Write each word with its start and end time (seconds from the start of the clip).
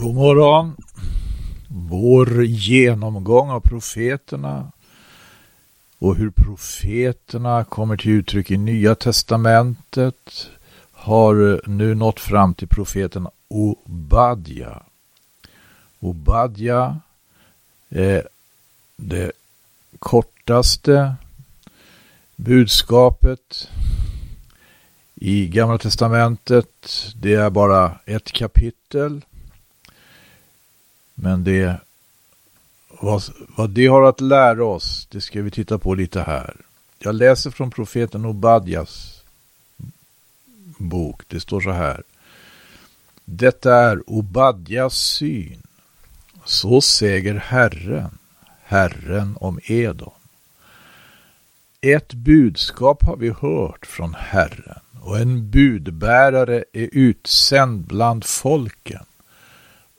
God 0.00 0.14
morgon. 0.14 0.76
Vår 1.68 2.44
genomgång 2.44 3.50
av 3.50 3.60
profeterna 3.60 4.72
och 5.98 6.16
hur 6.16 6.30
profeterna 6.30 7.64
kommer 7.64 7.96
till 7.96 8.10
uttryck 8.10 8.50
i 8.50 8.56
Nya 8.56 8.94
Testamentet 8.94 10.48
har 10.92 11.68
nu 11.68 11.94
nått 11.94 12.20
fram 12.20 12.54
till 12.54 12.68
profeten 12.68 13.28
Obadja. 13.48 14.82
Obadja 15.98 17.00
är 17.88 18.28
det 18.96 19.32
kortaste 19.98 21.14
budskapet 22.36 23.68
i 25.14 25.48
Gamla 25.48 25.78
Testamentet. 25.78 26.88
Det 27.16 27.34
är 27.34 27.50
bara 27.50 27.98
ett 28.06 28.32
kapitel 28.32 29.22
men 31.22 31.44
det, 31.44 31.80
vad, 33.00 33.22
vad 33.56 33.70
det 33.70 33.86
har 33.86 34.02
att 34.02 34.20
lära 34.20 34.64
oss, 34.64 35.08
det 35.10 35.20
ska 35.20 35.42
vi 35.42 35.50
titta 35.50 35.78
på 35.78 35.94
lite 35.94 36.20
här. 36.20 36.56
Jag 36.98 37.14
läser 37.14 37.50
från 37.50 37.70
profeten 37.70 38.24
Obadjas 38.24 39.22
bok. 40.78 41.22
Det 41.28 41.40
står 41.40 41.60
så 41.60 41.70
här. 41.70 42.02
Detta 43.24 43.74
är 43.74 44.10
Obadjas 44.10 44.94
syn. 44.94 45.62
Så 46.44 46.80
säger 46.80 47.34
Herren, 47.34 48.18
Herren 48.62 49.36
om 49.40 49.60
Edom. 49.62 50.12
Ett 51.80 52.12
budskap 52.12 53.02
har 53.02 53.16
vi 53.16 53.28
hört 53.40 53.86
från 53.86 54.14
Herren 54.14 54.80
och 55.00 55.18
en 55.18 55.50
budbärare 55.50 56.64
är 56.72 56.88
utsänd 56.92 57.86
bland 57.86 58.24
folken. 58.24 59.04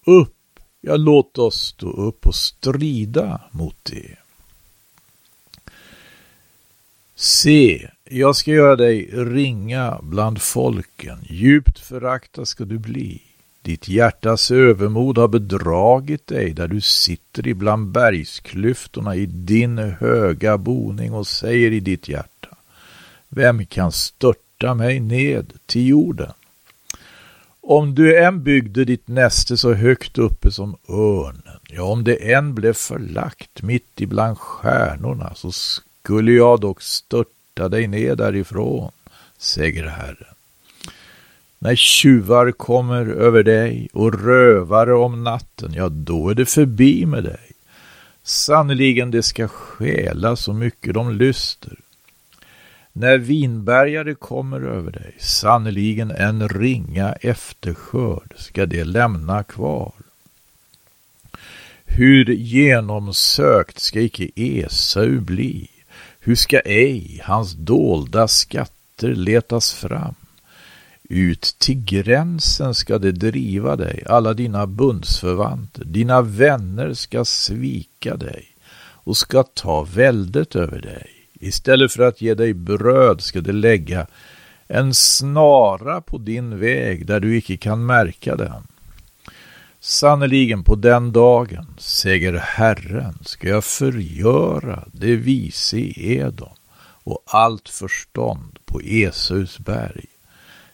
Upp 0.06 0.36
Ja, 0.82 0.98
låt 0.98 1.38
oss 1.38 1.62
stå 1.62 1.90
upp 1.90 2.28
och 2.28 2.36
strida 2.36 3.42
mot 3.52 3.76
det. 3.84 4.18
Se, 7.16 7.90
jag 8.10 8.36
ska 8.36 8.52
göra 8.52 8.76
dig 8.76 9.10
ringa 9.14 10.00
bland 10.02 10.42
folken, 10.42 11.18
djupt 11.30 11.80
föraktad 11.80 12.46
ska 12.46 12.66
du 12.66 12.78
bli. 12.78 13.22
Ditt 13.62 13.88
hjärtas 13.88 14.52
övermod 14.52 15.18
har 15.18 15.28
bedragit 15.28 16.28
dig 16.28 16.54
där 16.54 16.68
du 16.68 16.82
sitter 16.82 17.48
ibland 17.48 17.92
bergsklyftorna 17.92 19.16
i 19.16 19.26
din 19.26 19.78
höga 19.78 20.58
boning 20.58 21.14
och 21.14 21.28
säger 21.28 21.72
i 21.72 21.80
ditt 21.80 22.10
hjärta 22.10 22.58
Vem 23.30 23.66
kan 23.66 23.92
störta 23.92 24.74
mig 24.74 25.00
ned 25.00 25.54
till 25.66 25.88
jorden? 25.88 26.32
Om 27.64 27.96
du 27.96 28.18
än 28.18 28.44
byggde 28.44 28.86
ditt 28.86 29.08
näste 29.08 29.58
så 29.58 29.74
högt 29.74 30.18
uppe 30.18 30.52
som 30.52 30.76
örnen, 30.90 31.60
ja, 31.70 31.84
om 31.84 32.04
det 32.04 32.34
än 32.34 32.56
blev 32.56 32.74
förlagt 32.74 33.62
mitt 33.62 34.02
ibland 34.02 34.38
stjärnorna, 34.38 35.34
så 35.36 35.52
skulle 35.52 36.32
jag 36.32 36.60
dock 36.60 36.82
störta 36.82 37.70
dig 37.70 37.88
ner 37.88 38.16
därifrån, 38.16 38.92
säger 39.38 39.88
Herren. 39.88 40.36
När 41.60 41.76
tjuvar 41.76 42.52
kommer 42.52 43.06
över 43.06 43.44
dig 43.44 43.90
och 43.94 44.24
rövare 44.24 44.94
om 44.94 45.24
natten, 45.24 45.74
ja, 45.74 45.90
då 45.90 46.30
är 46.30 46.36
det 46.36 46.46
förbi 46.46 47.06
med 47.06 47.24
dig. 47.24 47.52
Sannerligen, 48.24 49.12
det 49.12 49.24
ska 49.24 49.48
stjäla 49.48 50.36
så 50.36 50.54
mycket 50.54 50.94
de 50.94 51.12
lyster. 51.12 51.78
När 52.94 53.18
vinbergare 53.18 54.14
kommer 54.16 54.62
över 54.62 54.92
dig, 54.92 55.16
sannerligen 55.20 56.12
en 56.12 56.50
ringa 56.50 57.14
efterskörd 57.14 58.34
ska 58.38 58.66
det 58.66 58.84
lämna 58.84 59.44
kvar. 59.44 59.94
Hur 61.86 62.26
genomsökt 62.26 63.80
ska 63.80 64.02
icke 64.02 64.30
Esau 64.36 65.20
bli? 65.20 65.68
Hur 66.20 66.36
ska 66.36 66.60
ej 66.60 67.22
hans 67.24 67.54
dolda 67.54 68.28
skatter 68.28 69.16
letas 69.16 69.74
fram? 69.74 70.16
Ut 71.04 71.56
till 71.60 71.84
gränsen 71.86 72.76
ska 72.76 72.98
det 72.98 73.12
driva 73.12 73.76
dig, 73.76 74.04
alla 74.06 74.34
dina 74.34 74.68
bundsförvanter, 74.68 75.86
dina 75.86 76.22
vänner 76.22 76.94
ska 76.94 77.26
svika 77.26 78.18
dig 78.18 78.46
och 79.04 79.18
ska 79.18 79.44
ta 79.44 79.84
väldet 79.84 80.56
över 80.56 80.82
dig. 80.82 81.21
Istället 81.44 81.92
för 81.92 82.04
att 82.04 82.22
ge 82.22 82.34
dig 82.34 82.54
bröd 82.54 83.22
ska 83.22 83.42
det 83.42 83.52
lägga 83.52 84.08
en 84.68 84.94
snara 84.94 86.02
på 86.02 86.18
din 86.18 86.60
väg 86.60 87.06
där 87.06 87.20
du 87.20 87.38
icke 87.38 87.58
kan 87.58 87.86
märka 87.86 88.36
den. 88.36 88.68
Sannerligen 89.80 90.64
på 90.64 90.76
den 90.76 91.12
dagen, 91.12 91.66
säger 91.78 92.34
Herren, 92.34 93.18
ska 93.22 93.48
jag 93.48 93.64
förgöra 93.64 94.88
det 94.94 95.16
vise 95.16 95.78
i 95.78 96.18
Edom 96.18 96.54
och 97.04 97.24
allt 97.26 97.70
förstånd 97.70 98.60
på 98.66 98.80
Esaus 98.80 99.60
berg. 99.60 100.06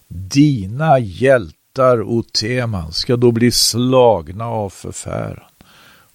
Dina 0.07 0.99
hjältar, 0.99 2.01
o 2.01 2.23
Teman, 2.23 2.91
ska 2.91 3.17
då 3.17 3.31
bli 3.31 3.51
slagna 3.51 4.45
av 4.45 4.69
förfäran 4.69 5.51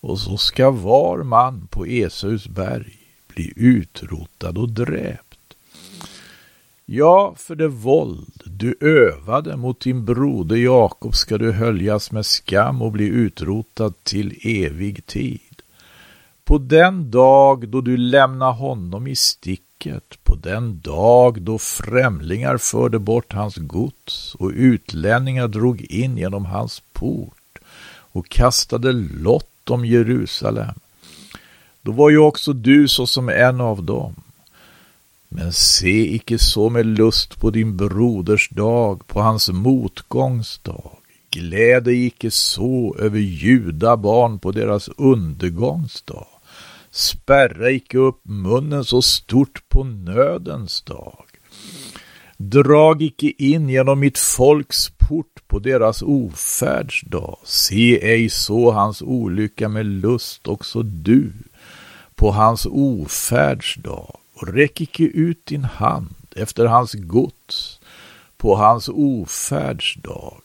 och 0.00 0.18
så 0.18 0.36
ska 0.36 0.70
var 0.70 1.22
man 1.22 1.66
på 1.66 1.84
Esaus 1.84 2.48
berg 2.48 3.01
bli 3.34 3.52
utrotad 3.56 4.58
och 4.58 4.68
dräpt. 4.68 5.38
Ja, 6.86 7.34
för 7.36 7.54
det 7.54 7.68
våld 7.68 8.42
du 8.44 8.74
övade 8.80 9.56
mot 9.56 9.80
din 9.80 10.04
broder 10.04 10.56
Jakob 10.56 11.14
ska 11.14 11.38
du 11.38 11.52
höljas 11.52 12.12
med 12.12 12.26
skam 12.26 12.82
och 12.82 12.92
bli 12.92 13.04
utrotad 13.04 13.94
till 14.02 14.38
evig 14.42 15.06
tid. 15.06 15.62
På 16.44 16.58
den 16.58 17.10
dag 17.10 17.68
då 17.68 17.80
du 17.80 17.96
lämnar 17.96 18.52
honom 18.52 19.06
i 19.06 19.16
sticket, 19.16 20.24
på 20.24 20.34
den 20.34 20.80
dag 20.80 21.42
då 21.42 21.58
främlingar 21.58 22.56
förde 22.56 22.98
bort 22.98 23.32
hans 23.32 23.56
gods 23.56 24.34
och 24.34 24.50
utlänningar 24.54 25.48
drog 25.48 25.80
in 25.80 26.18
genom 26.18 26.44
hans 26.44 26.82
port 26.92 27.58
och 28.12 28.28
kastade 28.28 28.92
lott 28.92 29.70
om 29.70 29.84
Jerusalem, 29.84 30.74
då 31.82 31.92
var 31.92 32.10
ju 32.10 32.18
också 32.18 32.52
du 32.52 32.88
såsom 32.88 33.28
en 33.28 33.60
av 33.60 33.82
dem. 33.84 34.14
Men 35.28 35.52
se 35.52 36.14
icke 36.14 36.38
så 36.38 36.70
med 36.70 36.86
lust 36.86 37.40
på 37.40 37.50
din 37.50 37.76
broders 37.76 38.48
dag, 38.48 39.06
på 39.06 39.20
hans 39.20 39.48
motgångsdag. 39.48 40.90
Gläd 41.30 41.84
dig 41.84 42.06
icke 42.06 42.30
så 42.30 42.96
över 42.98 43.18
judabarn 43.18 44.38
på 44.38 44.52
deras 44.52 44.88
undergångsdag. 44.88 46.26
Spärra 46.90 47.70
icke 47.70 47.98
upp 47.98 48.20
munnen 48.22 48.84
så 48.84 49.02
stort 49.02 49.68
på 49.68 49.84
nödens 49.84 50.82
dag. 50.82 51.24
Drag 52.36 53.02
icke 53.02 53.32
in 53.38 53.68
genom 53.68 54.00
mitt 54.00 54.18
folks 54.18 54.90
port 55.08 55.48
på 55.48 55.58
deras 55.58 56.02
ofärdsdag. 56.02 57.38
Se 57.44 58.12
ej 58.12 58.28
så 58.28 58.70
hans 58.70 59.02
olycka 59.02 59.68
med 59.68 59.86
lust 59.86 60.48
också 60.48 60.82
du 60.82 61.32
på 62.22 62.30
hans 62.30 62.66
ofärdsdag 62.70 64.16
och 64.34 64.48
räck 64.48 64.80
icke 64.80 65.02
ut 65.02 65.46
din 65.46 65.64
hand 65.64 66.14
efter 66.36 66.64
hans 66.66 66.92
gods 66.94 67.80
på 68.36 68.56
hans 68.56 68.88
ofärdsdag. 68.88 70.42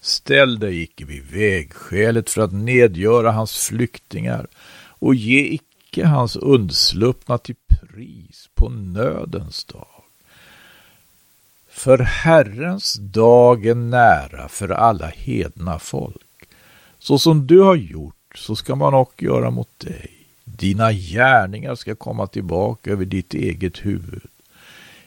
Ställ 0.00 0.58
dig 0.58 0.82
icke 0.82 1.04
vid 1.04 1.24
vägskälet 1.30 2.30
för 2.30 2.42
att 2.42 2.52
nedgöra 2.52 3.32
hans 3.32 3.58
flyktingar 3.58 4.46
och 4.74 5.14
ge 5.14 5.40
icke 5.40 6.06
hans 6.06 6.36
undsluppna 6.36 7.38
till 7.38 7.56
pris 7.68 8.48
på 8.54 8.68
nödens 8.68 9.64
dag. 9.64 10.02
För 11.68 11.98
Herrens 11.98 12.94
dag 12.94 13.66
är 13.66 13.74
nära 13.74 14.48
för 14.48 14.68
alla 14.68 15.06
hedna 15.06 15.78
folk. 15.78 16.48
Så 16.98 17.18
som 17.18 17.46
du 17.46 17.60
har 17.60 17.76
gjort, 17.76 18.14
så 18.34 18.56
ska 18.56 18.74
man 18.74 18.94
också 18.94 19.24
göra 19.24 19.50
mot 19.50 19.78
dig. 19.78 20.21
Dina 20.44 20.92
gärningar 20.92 21.74
ska 21.74 21.94
komma 21.94 22.26
tillbaka 22.26 22.90
över 22.90 23.04
ditt 23.04 23.34
eget 23.34 23.78
huvud. 23.78 24.22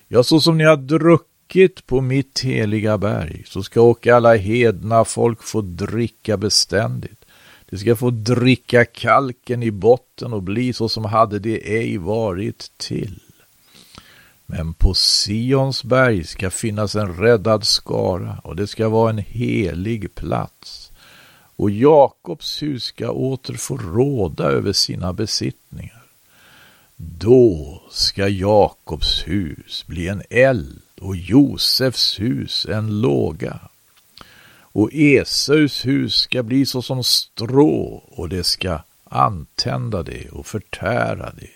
Ja, 0.08 0.24
så 0.24 0.42
som 0.42 0.58
ni 0.58 0.64
har 0.64 0.78
druckit 0.78 1.88
på 1.88 2.02
mitt 2.02 2.40
heliga 2.40 2.98
berg, 2.98 3.44
så 3.48 3.64
ska 3.64 3.82
också 3.82 4.14
alla 4.14 4.36
hedna 4.36 5.06
folk 5.06 5.44
få 5.44 5.62
dricka 5.62 6.38
beständigt. 6.38 7.26
De 7.70 7.78
ska 7.78 7.96
få 7.96 8.10
dricka 8.10 8.86
kalken 8.86 9.64
i 9.64 9.72
botten 9.72 10.34
och 10.34 10.44
bli 10.44 10.74
så 10.74 10.90
som 10.90 11.06
hade 11.06 11.40
det 11.40 11.78
ej 11.78 11.98
varit 11.98 12.72
till. 12.78 13.20
Men 14.46 14.74
på 14.74 14.94
Sions 14.94 15.84
berg 15.84 16.24
ska 16.24 16.50
finnas 16.50 16.96
en 16.96 17.16
räddad 17.16 17.66
skara 17.66 18.42
och 18.44 18.56
det 18.56 18.68
ska 18.68 18.90
vara 18.90 19.10
en 19.10 19.18
helig 19.18 20.16
plats 20.16 20.85
och 21.56 21.70
Jakobs 21.72 22.64
hus 22.64 22.84
ska 22.84 23.12
åter 23.12 23.54
få 23.54 23.78
råda 23.78 24.44
över 24.44 24.74
sina 24.74 25.14
besittningar. 25.14 26.04
Då 26.96 27.82
ska 27.90 28.28
Jakobs 28.28 29.28
hus 29.28 29.84
bli 29.88 30.08
en 30.08 30.24
eld 30.30 30.82
och 31.02 31.16
Josefs 31.16 32.20
hus 32.20 32.66
en 32.70 33.02
låga. 33.02 33.60
och 34.76 34.90
Esaus 34.94 35.86
hus 35.86 36.14
ska 36.16 36.44
bli 36.44 36.66
så 36.66 36.82
som 36.82 37.04
strå 37.04 38.04
och 38.08 38.30
det 38.30 38.44
ska 38.44 38.80
antända 39.04 40.04
det 40.04 40.30
och 40.30 40.46
förtära 40.48 41.32
det. 41.32 41.50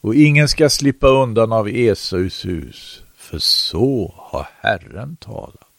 Och 0.00 0.14
ingen 0.14 0.48
ska 0.48 0.70
slippa 0.70 1.06
undan 1.06 1.52
av 1.52 1.68
Esaus 1.68 2.44
hus, 2.44 3.02
för 3.16 3.38
så 3.38 4.14
har 4.16 4.48
Herren 4.60 5.16
talat. 5.16 5.71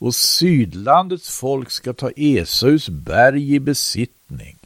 Och 0.00 0.14
sydlandets 0.14 1.38
folk 1.38 1.70
ska 1.70 1.92
ta 1.92 2.10
Esaus 2.16 2.88
berg 2.88 3.54
i 3.54 3.60
besittning 3.60 4.56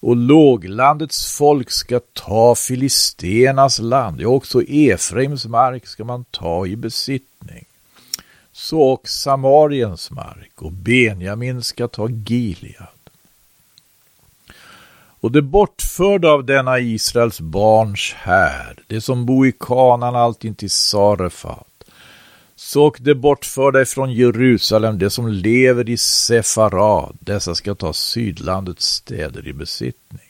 och 0.00 0.16
låglandets 0.16 1.32
folk 1.32 1.70
ska 1.70 2.00
ta 2.12 2.54
Filistenas 2.54 3.78
land, 3.78 4.20
ja 4.20 4.28
också 4.28 4.62
Efraims 4.62 5.46
mark 5.46 5.86
ska 5.86 6.04
man 6.04 6.24
ta 6.24 6.66
i 6.66 6.76
besittning. 6.76 7.64
Så 8.52 8.80
och 8.80 9.08
Samariens 9.08 10.10
mark 10.10 10.62
och 10.62 10.72
Benjamin 10.72 11.62
ska 11.62 11.88
ta 11.88 12.08
Gilead. 12.08 12.86
Och 15.20 15.32
det 15.32 15.42
bortförda 15.42 16.28
av 16.28 16.44
denna 16.44 16.78
Israels 16.78 17.40
barns 17.40 18.12
här, 18.16 18.78
det 18.86 19.00
som 19.00 19.26
bo 19.26 19.46
i 19.46 19.52
kanan 19.60 20.16
allt 20.16 20.44
intill 20.44 20.70
Sarefat, 20.70 21.75
så 22.56 22.94
det 22.98 23.14
bortförda 23.14 23.82
ifrån 23.82 24.12
Jerusalem, 24.12 24.98
det 24.98 25.10
som 25.10 25.28
lever 25.28 25.88
i 25.88 25.96
Sefara, 25.96 27.12
dessa 27.20 27.54
ska 27.54 27.74
ta 27.74 27.92
sydlandets 27.92 28.86
städer 28.86 29.48
i 29.48 29.52
besittning. 29.52 30.28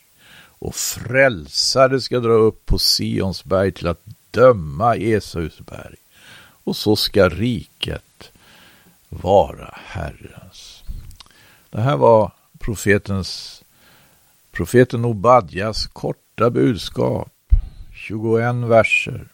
Och 0.58 0.74
frälsare 0.74 2.00
ska 2.00 2.20
dra 2.20 2.32
upp 2.32 2.66
på 2.66 2.78
Sions 2.78 3.44
berg 3.44 3.72
till 3.72 3.86
att 3.86 4.02
döma 4.30 4.96
Esaus 4.96 5.60
berg. 5.60 5.96
Och 6.64 6.76
så 6.76 6.96
ska 6.96 7.28
riket 7.28 8.32
vara 9.08 9.74
Herrens. 9.86 10.82
Det 11.70 11.80
här 11.80 11.96
var 11.96 12.32
profetens, 12.58 13.62
profeten 14.52 15.04
Obadjas 15.04 15.86
korta 15.86 16.50
budskap, 16.50 17.32
21 17.94 18.54
verser. 18.54 19.28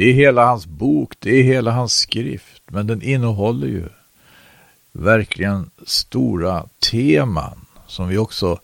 Det 0.00 0.04
är 0.04 0.12
hela 0.12 0.44
hans 0.46 0.66
bok, 0.66 1.12
det 1.18 1.30
är 1.30 1.42
hela 1.42 1.70
hans 1.70 1.92
skrift, 1.92 2.62
men 2.66 2.86
den 2.86 3.02
innehåller 3.02 3.66
ju 3.66 3.88
verkligen 4.92 5.70
stora 5.86 6.68
teman 6.90 7.66
som 7.86 8.08
vi 8.08 8.18
också 8.18 8.60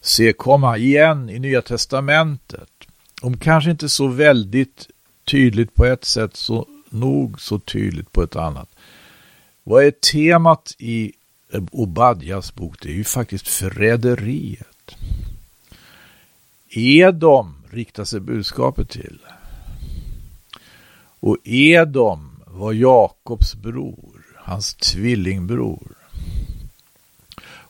ser 0.00 0.32
komma 0.32 0.78
igen 0.78 1.30
i 1.30 1.38
Nya 1.38 1.62
Testamentet. 1.62 2.68
Om 3.22 3.36
kanske 3.36 3.70
inte 3.70 3.88
så 3.88 4.06
väldigt 4.06 4.88
tydligt 5.24 5.74
på 5.74 5.84
ett 5.84 6.04
sätt, 6.04 6.36
så 6.36 6.66
nog 6.88 7.40
så 7.40 7.58
tydligt 7.58 8.12
på 8.12 8.22
ett 8.22 8.36
annat. 8.36 8.68
Vad 9.64 9.84
är 9.84 9.90
temat 9.90 10.74
i 10.78 11.12
Obadjas 11.70 12.54
bok? 12.54 12.76
Det 12.82 12.88
är 12.88 12.94
ju 12.94 13.04
faktiskt 13.04 13.48
förräderiet. 13.48 14.96
Edom 16.68 17.54
riktar 17.70 18.04
sig 18.04 18.20
budskapet 18.20 18.88
till. 18.90 19.18
Och 21.20 21.36
Edom 21.44 22.40
var 22.46 22.72
Jakobs 22.72 23.54
bror, 23.54 24.26
hans 24.36 24.74
tvillingbror. 24.74 25.96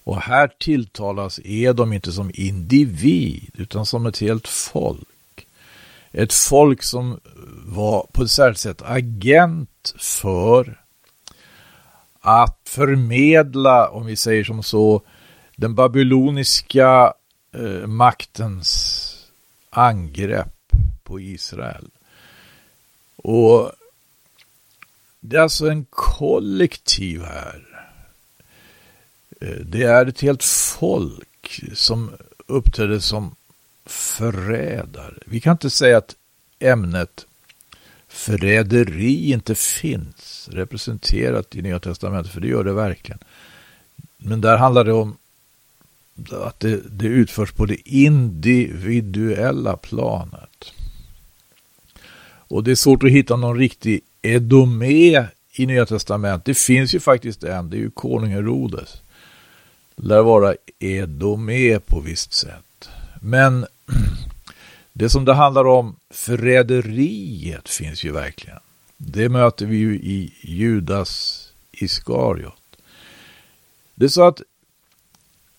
Och 0.08 0.20
här 0.20 0.52
tilltalas 0.58 1.40
Edom 1.44 1.92
inte 1.92 2.12
som 2.12 2.30
individ 2.34 3.50
utan 3.54 3.86
som 3.86 4.06
ett 4.06 4.18
helt 4.18 4.48
folk. 4.48 5.46
Ett 6.12 6.32
folk 6.32 6.82
som 6.82 7.20
var 7.66 8.06
på 8.12 8.22
ett 8.22 8.30
särskilt 8.30 8.58
sätt 8.58 8.82
agent 8.82 9.94
för 9.98 10.80
att 12.20 12.60
förmedla, 12.64 13.88
om 13.88 14.06
vi 14.06 14.16
säger 14.16 14.44
som 14.44 14.62
så, 14.62 15.02
den 15.56 15.74
babyloniska 15.74 17.12
eh, 17.54 17.86
maktens 17.86 19.04
angrepp 19.70 20.72
på 21.02 21.20
Israel. 21.20 21.90
Och 23.28 23.72
det 25.20 25.36
är 25.36 25.40
alltså 25.40 25.70
en 25.70 25.86
kollektiv 25.90 27.22
här. 27.22 27.62
Eh, 29.40 29.48
det 29.48 29.82
är 29.82 30.06
ett 30.06 30.20
helt 30.20 30.44
folk 30.44 31.60
som 31.74 32.10
uppträder 32.46 32.98
som 32.98 33.34
förrädare. 33.86 35.14
Vi 35.26 35.40
kan 35.40 35.52
inte 35.52 35.70
säga 35.70 35.98
att 35.98 36.16
ämnet 36.58 37.26
förräderi 38.08 39.32
inte 39.32 39.54
finns 39.54 40.48
representerat 40.52 41.56
i 41.56 41.62
Nya 41.62 41.80
Testamentet, 41.80 42.32
för 42.32 42.40
det 42.40 42.48
gör 42.48 42.64
det 42.64 42.72
verkligen. 42.72 43.18
Men 44.16 44.40
där 44.40 44.56
handlar 44.56 44.84
det 44.84 44.92
om 44.92 45.16
att 46.30 46.60
det, 46.60 46.80
det 46.90 47.06
utförs 47.06 47.52
på 47.52 47.66
det 47.66 47.88
individuella 47.88 49.76
planet. 49.76 50.72
Och 52.48 52.64
det 52.64 52.70
är 52.70 52.74
svårt 52.74 53.04
att 53.04 53.10
hitta 53.10 53.36
någon 53.36 53.58
riktig 53.58 54.00
Edomé 54.22 55.26
i 55.52 55.66
Nya 55.66 55.86
Testamentet. 55.86 56.44
Det 56.44 56.58
finns 56.58 56.94
ju 56.94 57.00
faktiskt 57.00 57.44
en, 57.44 57.70
det 57.70 57.76
är 57.76 57.80
ju 57.80 57.90
konung 57.90 58.30
Herodes. 58.30 59.02
Lär 59.96 60.22
vara 60.22 60.54
Edomé 60.78 61.80
på 61.80 62.00
visst 62.00 62.32
sätt. 62.32 62.88
Men 63.20 63.66
det 64.92 65.08
som 65.08 65.24
det 65.24 65.34
handlar 65.34 65.64
om, 65.64 65.96
förräderiet 66.10 67.68
finns 67.68 68.04
ju 68.04 68.12
verkligen. 68.12 68.58
Det 68.96 69.28
möter 69.28 69.66
vi 69.66 69.76
ju 69.76 69.94
i 69.94 70.32
Judas 70.40 71.44
Iskariot. 71.72 72.54
Det 73.94 74.04
är 74.04 74.08
så 74.08 74.22
att 74.22 74.42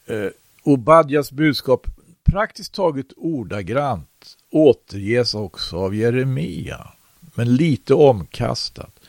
eh, 0.06 0.28
Obadjas 0.64 1.32
budskap 1.32 1.88
praktiskt 2.32 2.74
taget 2.74 3.08
ordagrant 3.18 4.38
återges 4.50 5.34
också 5.34 5.78
av 5.78 5.96
Jeremia, 5.96 6.88
men 7.36 7.56
lite 7.56 7.94
omkastat. 7.94 9.00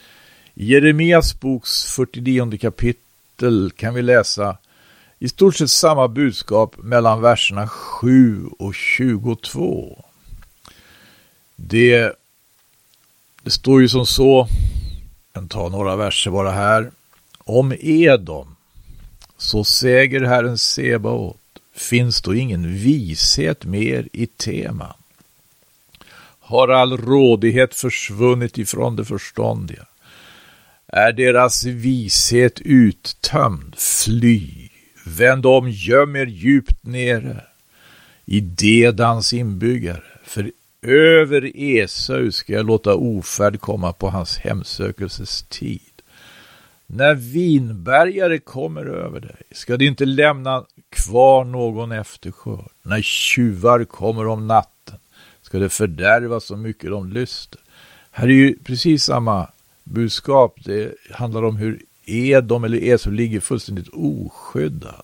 I 0.54 0.72
Jeremias 0.72 1.40
boks 1.40 1.84
49 1.84 2.58
kapitel 2.58 3.70
kan 3.76 3.94
vi 3.94 4.02
läsa 4.02 4.56
i 5.18 5.28
stort 5.28 5.56
sett 5.56 5.70
samma 5.70 6.08
budskap 6.08 6.76
mellan 6.78 7.20
verserna 7.20 7.68
7 7.68 8.46
och 8.58 8.74
22. 8.74 10.04
Det, 11.56 12.12
det 13.42 13.50
står 13.50 13.80
ju 13.80 13.88
som 13.88 14.06
så, 14.06 14.48
jag 15.32 15.34
kan 15.34 15.48
ta 15.48 15.68
några 15.68 15.96
verser 15.96 16.30
bara 16.30 16.50
här. 16.50 16.90
Om 17.38 17.74
Edom, 17.80 18.56
så 19.36 19.64
säger 19.64 20.20
Herren 20.20 20.58
Sebaot, 20.58 21.39
finns 21.74 22.22
då 22.22 22.34
ingen 22.34 22.74
vishet 22.74 23.64
mer 23.64 24.08
i 24.12 24.26
teman. 24.26 24.94
Har 26.40 26.68
all 26.68 26.96
rådighet 26.96 27.74
försvunnit 27.74 28.58
ifrån 28.58 28.96
det 28.96 29.04
förståndiga? 29.04 29.86
Är 30.86 31.12
deras 31.12 31.64
vishet 31.64 32.60
uttömd? 32.60 33.76
Fly! 33.78 34.68
Vänd 35.06 35.46
om, 35.46 35.70
göm 35.70 36.16
er 36.16 36.26
djupt 36.26 36.84
nere 36.84 37.44
i 38.24 38.40
Dedans 38.40 39.32
inbyggare. 39.32 40.02
För 40.24 40.50
över 40.82 41.56
Esau 41.56 42.32
ska 42.32 42.52
jag 42.52 42.66
låta 42.66 42.94
ofärd 42.94 43.60
komma 43.60 43.92
på 43.92 44.10
hans 44.10 44.38
hemsökelses 44.38 45.42
tid. 45.42 45.80
När 46.86 47.14
vinbergare 47.14 48.38
kommer 48.38 48.84
över 48.84 49.20
dig 49.20 49.42
ska 49.52 49.76
det 49.76 49.84
inte 49.84 50.04
lämna 50.04 50.64
kvar 50.90 51.44
någon 51.44 51.92
efterskörd. 51.92 52.70
När 52.82 53.02
tjuvar 53.02 53.84
kommer 53.84 54.26
om 54.26 54.46
natten 54.46 54.98
ska 55.42 55.58
det 55.58 55.68
fördärva 55.68 56.40
så 56.40 56.56
mycket 56.56 56.90
de 56.90 57.12
lyster. 57.12 57.60
Här 58.10 58.26
är 58.26 58.32
ju 58.32 58.58
precis 58.64 59.04
samma 59.04 59.48
budskap. 59.84 60.58
Det 60.64 60.94
handlar 61.10 61.42
om 61.42 61.56
hur 61.56 61.82
Edom 62.04 62.64
eller 62.64 62.78
Esau 62.78 63.10
ligger 63.12 63.40
fullständigt 63.40 63.88
oskyddad. 63.88 65.02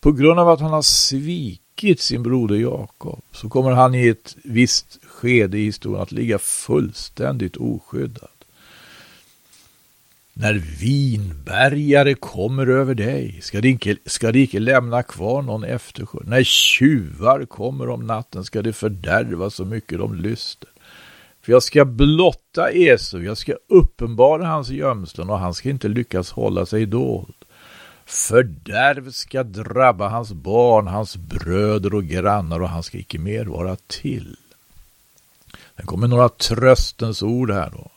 På 0.00 0.12
grund 0.12 0.40
av 0.40 0.48
att 0.48 0.60
han 0.60 0.72
har 0.72 0.82
svikit 0.82 2.00
sin 2.00 2.22
broder 2.22 2.56
Jakob 2.56 3.22
så 3.32 3.48
kommer 3.48 3.70
han 3.70 3.94
i 3.94 4.08
ett 4.08 4.36
visst 4.44 4.98
skede 5.04 5.58
i 5.58 5.64
historien 5.64 6.02
att 6.02 6.12
ligga 6.12 6.38
fullständigt 6.38 7.56
oskyddad. 7.56 8.37
När 10.40 10.54
vinbergare 10.54 12.14
kommer 12.14 12.66
över 12.66 12.94
dig 12.94 13.38
ska 13.42 13.60
de 13.60 13.68
inte, 13.68 13.96
ska 14.06 14.32
de 14.32 14.38
icke 14.38 14.58
lämna 14.58 15.02
kvar 15.02 15.42
någon 15.42 15.64
efterskörd. 15.64 16.26
När 16.26 16.44
tjuvar 16.44 17.44
kommer 17.44 17.88
om 17.88 18.06
natten 18.06 18.44
ska 18.44 18.62
de 18.62 18.72
fördärva 18.72 19.50
så 19.50 19.64
mycket 19.64 19.98
de 19.98 20.14
lyster. 20.14 20.68
För 21.42 21.52
jag 21.52 21.62
ska 21.62 21.84
blotta 21.84 22.70
Esau, 22.70 23.20
jag 23.20 23.38
ska 23.38 23.54
uppenbara 23.68 24.46
hans 24.46 24.68
gömslen 24.68 25.30
och 25.30 25.38
han 25.38 25.54
ska 25.54 25.70
inte 25.70 25.88
lyckas 25.88 26.30
hålla 26.30 26.66
sig 26.66 26.86
dold. 26.86 27.44
Fördärv 28.06 29.10
ska 29.10 29.42
drabba 29.42 30.08
hans 30.08 30.32
barn, 30.32 30.86
hans 30.86 31.16
bröder 31.16 31.94
och 31.94 32.04
grannar 32.04 32.60
och 32.60 32.68
han 32.68 32.82
ska 32.82 32.98
icke 32.98 33.18
mer 33.18 33.44
vara 33.44 33.76
till. 33.76 34.36
Det 35.76 35.82
kommer 35.82 36.08
några 36.08 36.28
tröstens 36.28 37.22
ord 37.22 37.50
här 37.50 37.70
då. 37.70 37.90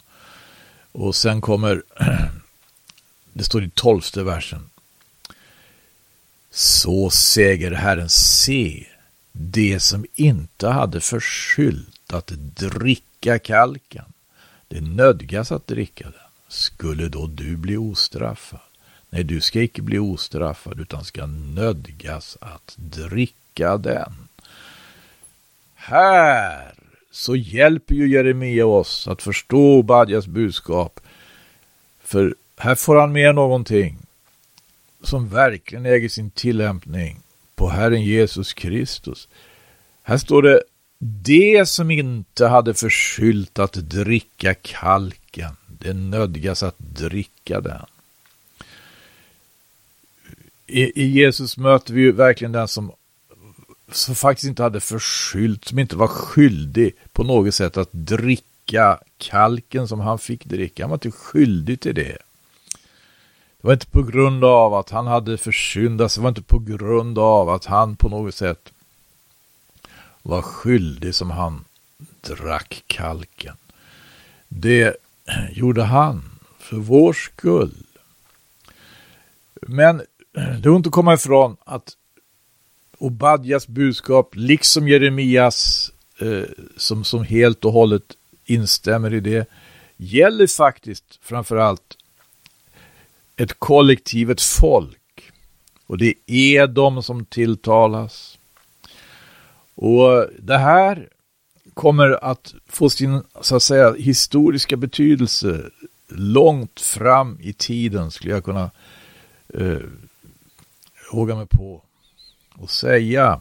Och 0.91 1.15
sen 1.15 1.41
kommer 1.41 1.83
det 3.33 3.43
står 3.43 3.63
i 3.63 3.69
tolfte 3.69 4.23
versen. 4.23 4.69
Så 6.51 7.09
säger 7.09 7.71
Herren, 7.71 8.09
se, 8.09 8.87
det 9.31 9.79
som 9.79 10.05
inte 10.13 10.67
hade 10.67 11.01
förskylt 11.01 12.13
att 12.13 12.27
dricka 12.57 13.39
kalken, 13.39 14.05
det 14.67 14.81
nödgas 14.81 15.51
att 15.51 15.67
dricka 15.67 16.03
den. 16.03 16.13
Skulle 16.47 17.07
då 17.07 17.27
du 17.27 17.57
bli 17.57 17.77
ostraffad? 17.77 18.59
Nej, 19.09 19.23
du 19.23 19.41
ska 19.41 19.61
icke 19.61 19.81
bli 19.81 19.99
ostraffad, 19.99 20.79
utan 20.79 21.05
ska 21.05 21.25
nödgas 21.25 22.37
att 22.41 22.73
dricka 22.75 23.77
den. 23.77 24.27
Här 25.75 26.73
så 27.11 27.35
hjälper 27.35 27.95
ju 27.95 28.09
Jeremia 28.09 28.65
oss 28.65 29.07
att 29.07 29.21
förstå 29.21 29.81
Badjas 29.81 30.27
budskap. 30.27 30.99
För 32.03 32.35
här 32.57 32.75
får 32.75 32.95
han 32.95 33.11
med 33.11 33.35
någonting 33.35 33.97
som 35.03 35.29
verkligen 35.29 35.85
äger 35.85 36.09
sin 36.09 36.31
tillämpning 36.31 37.19
på 37.55 37.69
Herren 37.69 38.03
Jesus 38.03 38.53
Kristus. 38.53 39.27
Här 40.03 40.17
står 40.17 40.41
det 40.41 40.61
det 41.03 41.69
som 41.69 41.91
inte 41.91 42.47
hade 42.47 42.73
förskylt 42.73 43.59
att 43.59 43.73
dricka 43.73 44.53
kalken, 44.53 45.55
det 45.67 45.93
nödgas 45.93 46.63
att 46.63 46.79
dricka 46.79 47.61
den. 47.61 47.85
I, 50.67 51.01
I, 51.01 51.05
Jesus 51.05 51.57
möter 51.57 51.93
vi 51.93 52.01
ju 52.01 52.11
verkligen 52.11 52.51
den 52.51 52.67
som, 52.67 52.91
som 53.95 54.15
faktiskt 54.15 54.47
inte 54.47 54.63
hade 54.63 54.79
förskyllt, 54.79 55.65
som 55.65 55.79
inte 55.79 55.95
var 55.95 56.07
skyldig 56.07 56.95
på 57.11 57.23
något 57.23 57.55
sätt 57.55 57.77
att 57.77 57.89
dricka 57.91 58.99
kalken 59.17 59.87
som 59.87 59.99
han 59.99 60.19
fick 60.19 60.45
dricka. 60.45 60.83
Han 60.83 60.89
var 60.89 60.95
inte 60.95 61.11
skyldig 61.11 61.79
till 61.79 61.95
det. 61.95 62.17
Det 63.61 63.67
var 63.67 63.73
inte 63.73 63.87
på 63.87 64.03
grund 64.03 64.45
av 64.45 64.73
att 64.73 64.89
han 64.89 65.07
hade 65.07 65.37
försyndat 65.37 66.11
sig, 66.11 66.21
det 66.21 66.23
var 66.23 66.29
inte 66.29 66.41
på 66.41 66.59
grund 66.59 67.19
av 67.19 67.49
att 67.49 67.65
han 67.65 67.95
på 67.95 68.09
något 68.09 68.35
sätt 68.35 68.71
var 70.21 70.41
skyldig 70.41 71.15
som 71.15 71.31
han 71.31 71.65
drack 72.21 72.83
kalken. 72.87 73.55
Det 74.47 74.95
gjorde 75.51 75.83
han 75.83 76.39
för 76.59 76.75
vår 76.75 77.13
skull. 77.13 77.85
Men 79.61 80.01
det 80.31 80.69
går 80.69 80.75
inte 80.75 80.89
att 80.89 80.93
komma 80.93 81.13
ifrån 81.13 81.57
att 81.65 81.97
Obadjas 83.01 83.67
budskap, 83.67 84.35
liksom 84.35 84.87
Jeremias, 84.87 85.91
eh, 86.19 86.43
som, 86.77 87.03
som 87.03 87.23
helt 87.23 87.65
och 87.65 87.73
hållet 87.73 88.03
instämmer 88.45 89.13
i 89.13 89.19
det, 89.19 89.49
gäller 89.97 90.47
faktiskt 90.47 91.19
framförallt 91.21 91.97
ett 93.35 93.59
kollektiv, 93.59 94.31
ett 94.31 94.41
folk. 94.41 95.31
Och 95.87 95.97
det 95.97 96.13
är 96.27 96.67
de 96.67 97.03
som 97.03 97.25
tilltalas. 97.25 98.37
Och 99.75 100.27
det 100.39 100.57
här 100.57 101.09
kommer 101.73 102.23
att 102.23 102.53
få 102.67 102.89
sin, 102.89 103.23
så 103.41 103.55
att 103.55 103.63
säga, 103.63 103.93
historiska 103.93 104.77
betydelse 104.77 105.69
långt 106.07 106.79
fram 106.79 107.37
i 107.41 107.53
tiden, 107.53 108.11
skulle 108.11 108.33
jag 108.33 108.43
kunna 108.43 108.71
eh, 109.53 109.77
våga 111.11 111.35
mig 111.35 111.47
på 111.47 111.83
att 112.63 112.69
säga. 112.69 113.39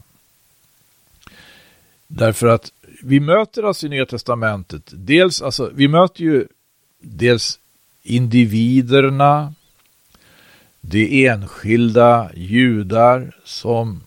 Därför 2.07 2.47
att 2.47 2.73
vi 3.03 3.21
möter 3.21 3.63
alltså 3.63 3.87
i 3.87 3.89
Nya 3.89 4.07
Testamentet, 4.07 4.83
dels, 4.91 5.43
alltså, 5.43 5.71
vi 5.75 5.89
möter 5.89 6.23
ju 6.23 6.47
dels 7.01 7.59
individerna, 8.03 9.55
de 10.81 11.27
enskilda 11.27 12.31
judar 12.35 13.37
som, 13.45 14.01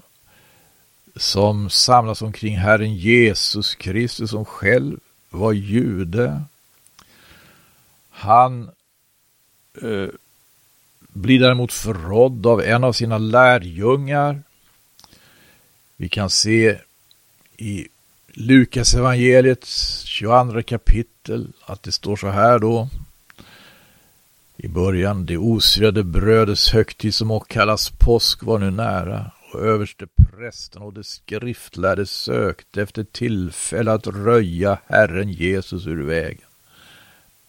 som 1.15 1.69
samlas 1.69 2.21
omkring 2.21 2.57
Herren 2.57 2.95
Jesus 2.95 3.75
Kristus 3.75 4.29
som 4.29 4.45
själv 4.45 4.99
var 5.29 5.53
jude. 5.53 6.43
Han 8.09 8.69
eh, 9.81 10.07
blir 10.97 11.39
däremot 11.39 11.73
förrådd 11.73 12.45
av 12.45 12.61
en 12.61 12.83
av 12.83 12.93
sina 12.93 13.17
lärjungar. 13.17 14.43
Vi 16.03 16.09
kan 16.09 16.29
se 16.29 16.77
i 17.57 17.87
Lukas 18.27 18.95
evangeliets 18.95 20.01
22 20.03 20.61
kapitel 20.63 21.47
att 21.65 21.83
det 21.83 21.91
står 21.91 22.15
så 22.15 22.29
här 22.29 22.59
då 22.59 22.89
i 24.57 24.67
början, 24.67 25.25
det 25.25 25.37
osyrade 25.37 26.03
brödets 26.03 26.73
högtid 26.73 27.15
som 27.15 27.31
också 27.31 27.53
kallas 27.53 27.89
påsk 27.89 28.43
var 28.43 28.59
nu 28.59 28.71
nära 28.71 29.31
och 29.53 29.59
överste 29.59 30.07
prästen 30.07 30.81
och 30.81 30.93
de 30.93 31.03
skriftlärde 31.03 32.05
sökte 32.05 32.81
efter 32.81 33.03
tillfälle 33.03 33.91
att 33.91 34.07
röja 34.07 34.77
Herren 34.87 35.29
Jesus 35.29 35.87
ur 35.87 36.03
vägen. 36.03 36.47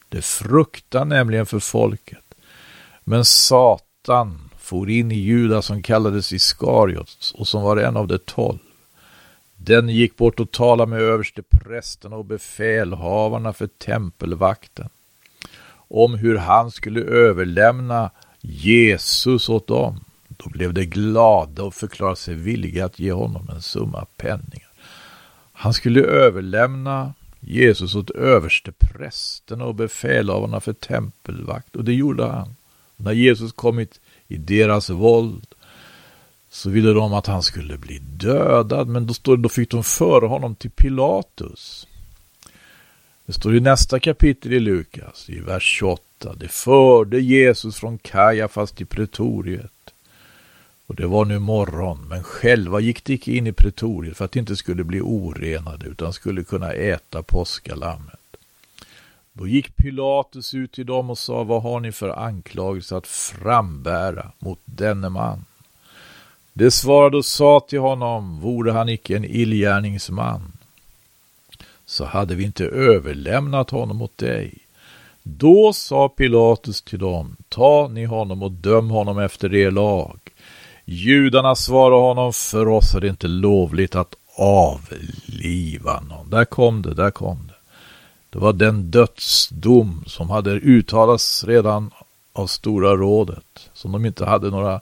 Det 0.08 0.22
fruktar 0.22 1.04
nämligen 1.04 1.46
för 1.46 1.58
folket. 1.58 2.34
Men 3.04 3.24
Satan 3.24 4.50
for 4.64 4.90
in 4.90 5.12
i 5.12 5.18
Judas 5.18 5.66
som 5.66 5.82
kallades 5.82 6.32
Iskariot 6.32 7.32
och 7.34 7.48
som 7.48 7.62
var 7.62 7.76
en 7.76 7.96
av 7.96 8.06
de 8.06 8.18
tolv. 8.18 8.58
Den 9.56 9.88
gick 9.88 10.16
bort 10.16 10.40
och 10.40 10.50
talade 10.50 10.90
med 10.90 11.00
överste 11.00 11.42
prästen 11.42 12.12
och 12.12 12.24
befälhavarna 12.24 13.52
för 13.52 13.66
tempelvakten 13.66 14.88
om 15.88 16.14
hur 16.14 16.36
han 16.36 16.70
skulle 16.70 17.00
överlämna 17.00 18.10
Jesus 18.40 19.48
åt 19.48 19.66
dem. 19.66 20.04
Då 20.28 20.50
blev 20.50 20.74
de 20.74 20.84
glada 20.84 21.62
och 21.62 21.74
förklarade 21.74 22.16
sig 22.16 22.34
villiga 22.34 22.84
att 22.84 22.98
ge 22.98 23.12
honom 23.12 23.48
en 23.54 23.62
summa 23.62 24.06
penningar. 24.16 24.70
Han 25.52 25.74
skulle 25.74 26.00
överlämna 26.00 27.14
Jesus 27.40 27.94
åt 27.94 28.10
översteprästerna 28.10 29.64
och 29.64 29.74
befälhavarna 29.74 30.60
för 30.60 30.72
tempelvakt 30.72 31.76
och 31.76 31.84
det 31.84 31.94
gjorde 31.94 32.24
han. 32.24 32.54
När 32.96 33.12
Jesus 33.12 33.52
kommit 33.52 34.00
i 34.34 34.36
deras 34.36 34.90
våld 34.90 35.46
så 36.50 36.70
ville 36.70 36.92
de 36.92 37.12
att 37.12 37.26
han 37.26 37.42
skulle 37.42 37.78
bli 37.78 37.98
dödad 37.98 38.88
men 38.88 39.06
då, 39.06 39.14
stod, 39.14 39.40
då 39.40 39.48
fick 39.48 39.70
de 39.70 39.84
föra 39.84 40.26
honom 40.26 40.54
till 40.54 40.70
Pilatus. 40.70 41.86
Det 43.26 43.32
står 43.32 43.56
i 43.56 43.60
nästa 43.60 44.00
kapitel 44.00 44.52
i 44.52 44.60
Lukas, 44.60 45.30
i 45.30 45.40
vers 45.40 45.62
28. 45.62 46.34
Det 46.36 46.48
förde 46.48 47.20
Jesus 47.20 47.76
från 47.76 47.98
Kajafas 47.98 48.72
till 48.72 48.86
pretoriet. 48.86 49.70
Och 50.86 50.94
det 50.94 51.06
var 51.06 51.24
nu 51.24 51.38
morgon, 51.38 52.06
men 52.08 52.22
själva 52.22 52.80
gick 52.80 53.04
de 53.04 53.12
icke 53.12 53.32
in 53.32 53.46
i 53.46 53.52
pretoriet 53.52 54.16
för 54.16 54.24
att 54.24 54.32
de 54.32 54.38
inte 54.38 54.56
skulle 54.56 54.84
bli 54.84 55.00
orenade 55.00 55.86
utan 55.86 56.12
skulle 56.12 56.44
kunna 56.44 56.72
äta 56.72 57.22
påskalammet. 57.22 58.23
Då 59.36 59.46
gick 59.46 59.76
Pilatus 59.76 60.54
ut 60.54 60.72
till 60.72 60.86
dem 60.86 61.10
och 61.10 61.18
sa, 61.18 61.44
vad 61.44 61.62
har 61.62 61.80
ni 61.80 61.92
för 61.92 62.08
anklagelse 62.08 62.96
att 62.96 63.06
frambära 63.06 64.32
mot 64.38 64.60
denne 64.64 65.08
man? 65.08 65.44
Det 66.52 66.70
svarade 66.70 67.16
och 67.16 67.24
sa 67.24 67.60
till 67.60 67.80
honom, 67.80 68.40
vore 68.40 68.72
han 68.72 68.88
icke 68.88 69.16
en 69.16 69.24
illgärningsman? 69.24 70.52
så 71.86 72.04
hade 72.04 72.34
vi 72.34 72.44
inte 72.44 72.64
överlämnat 72.64 73.70
honom 73.70 74.02
åt 74.02 74.18
dig. 74.18 74.54
Då 75.22 75.72
sa 75.72 76.08
Pilatus 76.08 76.82
till 76.82 76.98
dem, 76.98 77.36
ta 77.48 77.88
ni 77.88 78.04
honom 78.04 78.42
och 78.42 78.52
döm 78.52 78.90
honom 78.90 79.18
efter 79.18 79.54
er 79.54 79.70
lag. 79.70 80.18
Judarna 80.84 81.54
svarade 81.54 82.00
honom, 82.00 82.32
för 82.32 82.68
oss 82.68 82.94
är 82.94 83.00
det 83.00 83.08
inte 83.08 83.28
lovligt 83.28 83.94
att 83.94 84.14
avliva 84.38 86.00
någon. 86.00 86.30
Där 86.30 86.44
kom 86.44 86.82
det, 86.82 86.94
där 86.94 87.10
kom 87.10 87.38
det. 87.48 87.53
Det 88.34 88.40
var 88.40 88.52
den 88.52 88.90
dödsdom 88.90 90.04
som 90.06 90.30
hade 90.30 90.50
uttalats 90.50 91.44
redan 91.44 91.90
av 92.32 92.46
Stora 92.46 92.96
rådet, 92.96 93.70
som 93.74 93.92
de 93.92 94.06
inte 94.06 94.24
hade 94.24 94.50
några 94.50 94.80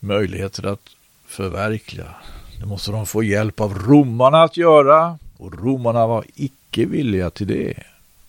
möjligheter 0.00 0.66
att 0.66 0.90
förverkliga. 1.26 2.14
Det 2.60 2.66
måste 2.66 2.90
de 2.90 3.06
få 3.06 3.22
hjälp 3.22 3.60
av 3.60 3.78
romarna 3.78 4.42
att 4.42 4.56
göra. 4.56 5.18
Och 5.36 5.64
romarna 5.64 6.06
var 6.06 6.24
icke 6.34 6.84
villiga 6.84 7.30
till 7.30 7.46
det. 7.46 7.74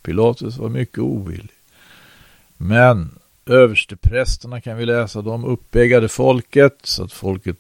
Pilatus 0.01 0.57
var 0.57 0.69
mycket 0.69 0.99
ovillig. 0.99 1.55
Men 2.57 3.19
översteprästerna 3.45 4.61
kan 4.61 4.77
vi 4.77 4.85
läsa, 4.85 5.21
de 5.21 5.45
uppeggade 5.45 6.07
folket 6.07 6.77
så 6.83 7.03
att 7.03 7.13
folket 7.13 7.57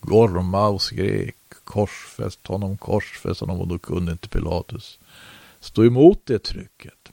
gorma 0.00 0.68
och 0.68 0.82
skrek 0.82 1.34
korsfäst 1.70 2.46
honom, 2.46 2.76
korsfäst 2.76 3.40
honom 3.40 3.60
och 3.60 3.68
då 3.68 3.78
kunde 3.78 4.12
inte 4.12 4.28
Pilatus 4.28 4.98
stå 5.60 5.84
emot 5.84 6.20
det 6.24 6.38
trycket. 6.38 7.12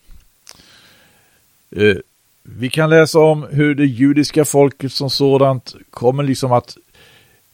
Eh, 1.71 1.95
vi 2.43 2.69
kan 2.69 2.89
läsa 2.89 3.19
om 3.19 3.47
hur 3.51 3.75
det 3.75 3.85
judiska 3.85 4.45
folket 4.45 4.93
som 4.93 5.09
sådant 5.09 5.75
kommer 5.89 6.23
liksom 6.23 6.51
att 6.51 6.77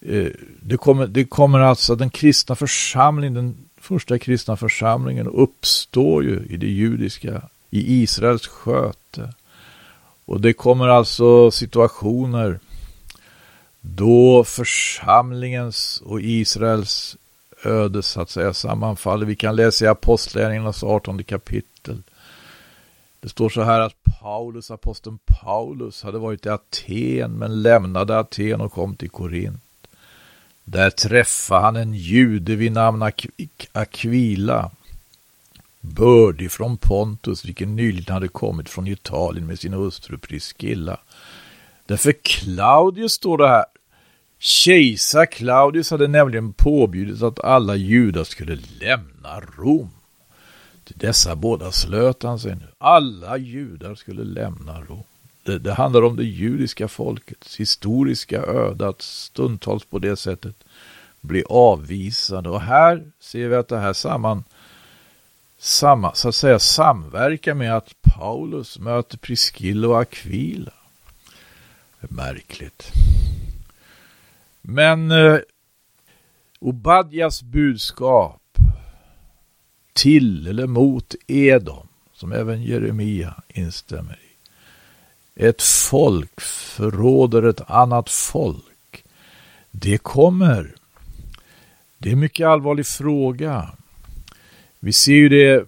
Eh, 0.06 0.32
det 0.60 0.78
kommer, 0.78 1.08
det 1.08 1.26
kommer 1.26 1.60
alltså, 1.60 1.96
den 1.96 2.10
kristna 2.10 2.56
församlingen, 2.56 3.34
den 3.34 3.56
första 3.78 4.20
kristna 4.20 4.58
församlingen 4.58 5.28
uppstår 5.28 6.24
ju 6.24 6.46
i 6.50 6.58
det 6.58 6.68
judiska, 6.68 7.42
i 7.70 8.02
Israels 8.04 8.48
sköte. 8.48 9.34
Och 10.26 10.42
det 10.42 10.54
kommer 10.54 10.88
alltså 10.88 11.52
situationer 11.52 12.60
då 13.86 14.44
församlingens 14.44 16.02
och 16.06 16.22
Israels 16.22 17.18
öde 17.63 18.04
så 18.04 18.22
att 18.22 18.30
säga 18.30 18.54
sammanfaller. 18.54 19.25
Vi 19.25 19.36
kan 19.36 19.56
läsa 19.56 19.86
i 19.86 19.88
Apostlagärningarnas 19.88 20.84
18 20.84 21.24
kapitel. 21.24 22.02
Det 23.20 23.30
står 23.30 23.50
så 23.50 23.62
här 23.62 23.80
att 23.80 23.96
Paulus, 24.22 24.72
aposteln 24.72 25.20
Paulus, 25.25 26.04
hade 26.04 26.18
varit 26.18 26.46
i 26.46 26.50
Aten 26.50 27.32
men 27.32 27.62
lämnade 27.62 28.20
Aten 28.20 28.62
och 28.62 28.74
kom 28.74 28.96
till 28.96 29.10
Korint. 29.10 29.60
Där 30.63 30.90
träffade 30.90 31.62
han 31.62 31.75
en 31.75 31.94
jude 31.94 32.56
vid 32.56 32.72
namn 32.72 33.12
Aquila, 33.72 34.72
bördig 35.80 36.52
från 36.52 36.78
Pontus, 36.78 37.46
vilken 37.46 37.75
nyligen 37.75 38.13
hade 38.13 38.28
kommit 38.28 38.70
från 38.70 38.88
Italien 38.88 39.48
med 39.48 39.60
sin 39.60 39.74
hustru 39.74 40.18
Priscilla. 40.18 40.98
Därför 41.86 42.13
Claudius 42.24 43.13
står 43.13 43.38
det 43.38 43.48
här. 43.48 43.66
Kejsar 44.46 45.26
Claudius 45.26 45.92
hade 45.92 46.08
nämligen 46.08 46.54
påbjudit 46.54 47.22
att 47.22 47.40
alla 47.40 47.76
judar 47.76 48.24
skulle 48.24 48.60
lämna 48.80 49.40
Rom. 49.58 49.90
Till 50.84 50.98
dessa 50.98 51.36
båda 51.36 51.72
slöt 51.72 52.24
han 52.24 52.40
sig 52.40 52.56
nu. 52.56 52.68
Alla 52.78 53.38
judar 53.38 53.96
skulle 53.96 54.24
lämna 54.24 54.82
Rom. 54.82 55.04
Det, 55.44 55.60
det 55.60 55.74
handlar 55.74 56.02
om 56.02 56.16
det 56.16 56.24
judiska 56.24 56.88
folkets 56.88 57.60
historiska 57.60 58.42
öde 58.42 58.88
att 58.88 59.02
stundtals 59.02 59.86
på 59.86 60.00
det 60.00 60.16
sättet 60.16 60.56
bli 61.22 61.44
avvisade. 61.50 62.50
Och 62.50 62.62
här 62.62 63.04
ser 63.20 63.48
vi 63.48 63.56
att 63.56 63.68
det 63.68 63.80
här 63.80 63.94
samman, 63.94 64.44
samma, 65.60 66.14
så 66.14 66.30
att 66.30 66.36
säga, 66.36 66.60
samverkar 66.60 67.54
med 67.54 67.78
att 67.78 67.94
Paulus 68.02 68.80
möter 68.80 69.18
Priscilla 69.18 69.88
och 69.88 70.02
Aquila. 70.02 70.74
Det 72.00 72.08
är 72.08 72.16
märkligt. 72.16 72.92
Men 74.65 75.12
eh, 75.12 75.39
Obadjas 76.60 77.43
budskap 77.43 78.58
till 79.93 80.48
eller 80.48 80.67
mot 80.67 81.15
Edom, 81.27 81.88
som 82.13 82.32
även 82.32 82.63
Jeremia 82.63 83.43
instämmer 83.48 84.13
i. 84.13 84.34
Ett 85.46 85.62
folk 85.62 86.41
förråder 86.41 87.43
ett 87.43 87.70
annat 87.70 88.10
folk. 88.10 89.05
Det 89.72 89.98
kommer. 89.98 90.75
Det 91.98 92.10
är 92.10 92.13
en 92.13 92.20
mycket 92.20 92.48
allvarlig 92.48 92.86
fråga. 92.88 93.70
Vi 94.79 94.93
ser 94.93 95.13
ju 95.13 95.29
det. 95.29 95.65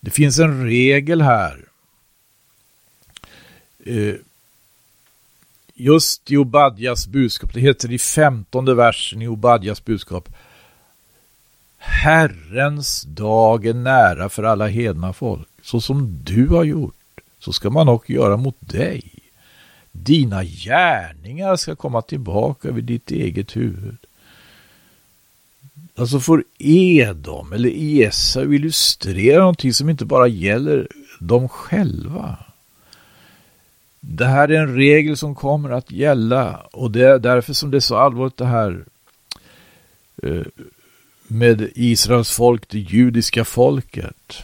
Det 0.00 0.10
finns 0.10 0.38
en 0.38 0.64
regel 0.64 1.22
här. 1.22 1.64
Eh, 3.84 4.14
Just 5.82 6.30
i 6.30 6.36
Obadjas 6.36 7.06
budskap, 7.06 7.54
det 7.54 7.60
heter 7.60 7.92
i 7.92 7.98
femtonde 7.98 8.74
versen 8.74 9.22
i 9.22 9.28
Obadjas 9.28 9.84
budskap. 9.84 10.28
Herrens 11.78 13.02
dag 13.02 13.66
är 13.66 13.74
nära 13.74 14.28
för 14.28 14.42
alla 14.42 14.66
hedna 14.66 15.12
folk. 15.12 15.48
Så 15.62 15.80
som 15.80 16.20
du 16.24 16.48
har 16.48 16.64
gjort, 16.64 17.20
så 17.38 17.52
ska 17.52 17.70
man 17.70 17.88
också 17.88 18.12
göra 18.12 18.36
mot 18.36 18.56
dig. 18.60 19.12
Dina 19.92 20.44
gärningar 20.44 21.56
ska 21.56 21.76
komma 21.76 22.02
tillbaka 22.02 22.68
över 22.68 22.80
ditt 22.80 23.10
eget 23.10 23.56
huvud. 23.56 23.96
Alltså 25.96 26.20
får 26.20 26.44
Edom 26.58 27.52
eller 27.52 27.70
Esau 27.74 28.52
illustrera 28.52 29.38
någonting 29.38 29.72
som 29.72 29.88
inte 29.88 30.04
bara 30.04 30.26
gäller 30.26 30.88
dem 31.20 31.48
själva. 31.48 32.51
Det 34.04 34.26
här 34.26 34.48
är 34.50 34.60
en 34.60 34.74
regel 34.74 35.16
som 35.16 35.34
kommer 35.34 35.70
att 35.70 35.90
gälla 35.90 36.56
och 36.72 36.90
det 36.90 37.06
är 37.06 37.18
därför 37.18 37.52
som 37.52 37.70
det 37.70 37.78
är 37.78 37.80
så 37.80 37.96
allvarligt 37.96 38.36
det 38.36 38.46
här 38.46 38.84
eh, 40.22 40.42
med 41.26 41.70
Israels 41.74 42.30
folk, 42.30 42.68
det 42.68 42.78
judiska 42.78 43.44
folket. 43.44 44.42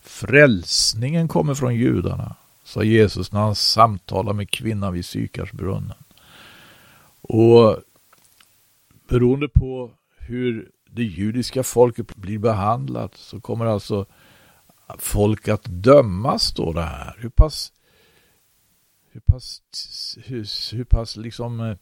Frälsningen 0.00 1.28
kommer 1.28 1.54
från 1.54 1.74
judarna, 1.74 2.36
sa 2.64 2.82
Jesus 2.82 3.32
när 3.32 3.40
han 3.40 3.54
samtalade 3.54 4.36
med 4.36 4.50
kvinnan 4.50 4.92
vid 4.92 5.04
Sykarsbrunnen. 5.04 5.96
Och 7.20 7.76
beroende 9.08 9.48
på 9.48 9.90
hur 10.18 10.70
det 10.90 11.04
judiska 11.04 11.62
folket 11.62 12.16
blir 12.16 12.38
behandlat 12.38 13.16
så 13.16 13.40
kommer 13.40 13.66
alltså 13.66 14.06
folk 14.98 15.48
att 15.48 15.64
dömas, 15.64 16.52
då 16.52 16.72
det 16.72 16.82
här. 16.82 17.16
Hur 17.18 17.28
pass, 17.28 17.72
hur 19.12 19.20
pass, 19.20 19.60
hur, 20.24 20.74
hur 20.76 20.84
pass 20.84 21.16
liksom 21.16 21.60
eh, 21.60 21.76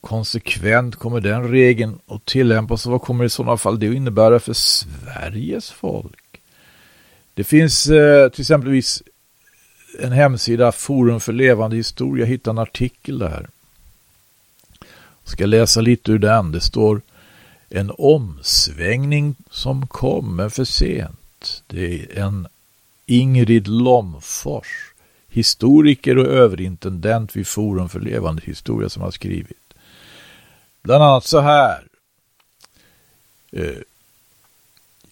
konsekvent 0.00 0.96
kommer 0.96 1.20
den 1.20 1.48
regeln 1.48 1.98
att 2.06 2.24
tillämpas 2.24 2.86
och 2.86 2.92
vad 2.92 3.02
kommer 3.02 3.24
i 3.24 3.28
sådana 3.28 3.56
fall 3.56 3.78
det 3.78 3.88
att 3.88 3.94
innebära 3.94 4.40
för 4.40 4.52
Sveriges 4.52 5.70
folk? 5.70 6.40
Det 7.34 7.44
finns 7.44 7.88
eh, 7.88 8.28
till 8.28 8.40
exempelvis 8.40 9.02
en 9.98 10.12
hemsida, 10.12 10.72
Forum 10.72 11.20
för 11.20 11.32
levande 11.32 11.76
historia, 11.76 12.24
jag 12.24 12.30
hittade 12.30 12.54
en 12.54 12.62
artikel 12.62 13.18
där. 13.18 13.48
Jag 15.22 15.32
ska 15.32 15.46
läsa 15.46 15.80
lite 15.80 16.12
ur 16.12 16.18
den. 16.18 16.52
Det 16.52 16.60
står 16.60 17.00
en 17.68 17.92
omsvängning 17.98 19.34
som 19.50 19.86
kommer 19.86 20.48
för 20.48 20.64
sent. 20.64 21.62
Det 21.66 22.02
är 22.02 22.18
en 22.18 22.48
Ingrid 23.06 23.68
Lomfors, 23.68 24.92
historiker 25.38 26.18
och 26.18 26.26
överintendent 26.26 27.36
vid 27.36 27.46
Forum 27.46 27.88
för 27.88 28.00
levande 28.00 28.42
historia 28.44 28.88
som 28.88 29.02
har 29.02 29.10
skrivit. 29.10 29.74
Bland 30.82 31.04
annat 31.04 31.24
så 31.24 31.40
här. 31.40 31.86
Eh, 33.52 33.82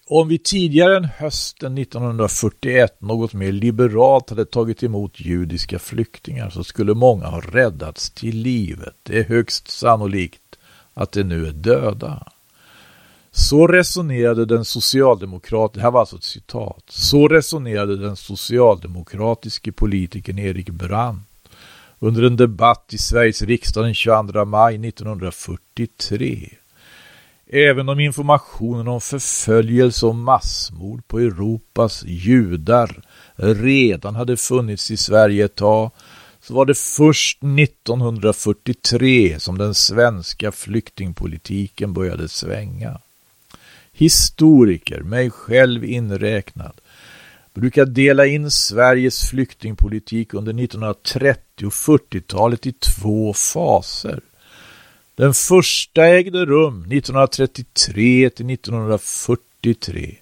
om 0.09 0.29
vi 0.29 0.39
tidigare 0.39 0.97
än 0.97 1.05
hösten 1.05 1.79
1941 1.79 3.01
något 3.01 3.33
mer 3.33 3.53
liberalt 3.53 4.31
hade 4.31 4.45
tagit 4.45 4.83
emot 4.83 5.21
judiska 5.21 5.79
flyktingar 5.79 6.51
så 6.51 6.65
skulle 6.65 6.95
många 6.95 7.27
ha 7.27 7.41
räddats 7.41 8.11
till 8.11 8.37
livet. 8.37 8.95
Det 9.03 9.19
är 9.19 9.25
högst 9.25 9.69
sannolikt 9.69 10.59
att 10.95 11.13
de 11.13 11.25
nu 11.25 11.47
är 11.47 11.53
döda. 11.53 12.33
Så 13.39 13.67
resonerade 13.67 14.45
den 14.45 14.65
socialdemokratiska, 14.65 15.83
här 15.83 15.91
var 15.91 16.01
alltså 16.01 16.17
ett 16.17 16.25
citat, 16.25 16.85
så 16.89 17.29
resonerade 17.29 17.97
den 17.97 18.17
socialdemokratiske 18.17 19.73
politikern 19.73 20.39
Erik 20.39 20.71
Brandt 20.71 21.29
under 21.99 22.23
en 22.23 22.37
debatt 22.37 22.85
i 22.93 22.99
Sveriges 22.99 23.43
riksdag 23.43 23.85
den 23.85 23.95
22 23.95 24.45
maj 24.45 24.89
1943. 24.89 26.49
Även 27.47 27.89
om 27.89 28.01
informationen 28.01 28.89
om 28.89 29.01
förföljelse 29.01 30.07
och 30.07 30.15
massmord 30.15 31.09
på 31.09 31.19
Europas 31.19 32.05
judar 32.05 33.03
redan 33.37 34.15
hade 34.15 34.37
funnits 34.37 34.91
i 34.91 34.97
Sverige 34.97 35.45
ett 35.45 35.55
tag 35.55 35.91
så 36.41 36.55
var 36.55 36.67
det 36.67 36.79
först 36.79 37.43
1943 37.43 39.41
som 39.41 39.59
den 39.59 39.75
svenska 39.75 40.53
flyktingpolitiken 40.53 41.93
började 41.93 42.29
svänga. 42.29 43.01
Historiker, 43.99 45.01
mig 45.01 45.31
själv 45.31 45.85
inräknad, 45.85 46.81
brukar 47.55 47.85
dela 47.85 48.27
in 48.27 48.51
Sveriges 48.51 49.31
flyktingpolitik 49.31 50.35
under 50.35 50.53
1930 50.65 51.67
och 51.67 51.73
40-talet 51.73 52.67
i 52.67 52.73
två 52.73 53.33
faser. 53.33 54.21
Den 55.15 55.35
första 55.35 56.07
ägde 56.07 56.45
rum 56.45 56.81
1933 56.81 58.31
till 58.31 58.51
1943 58.51 60.15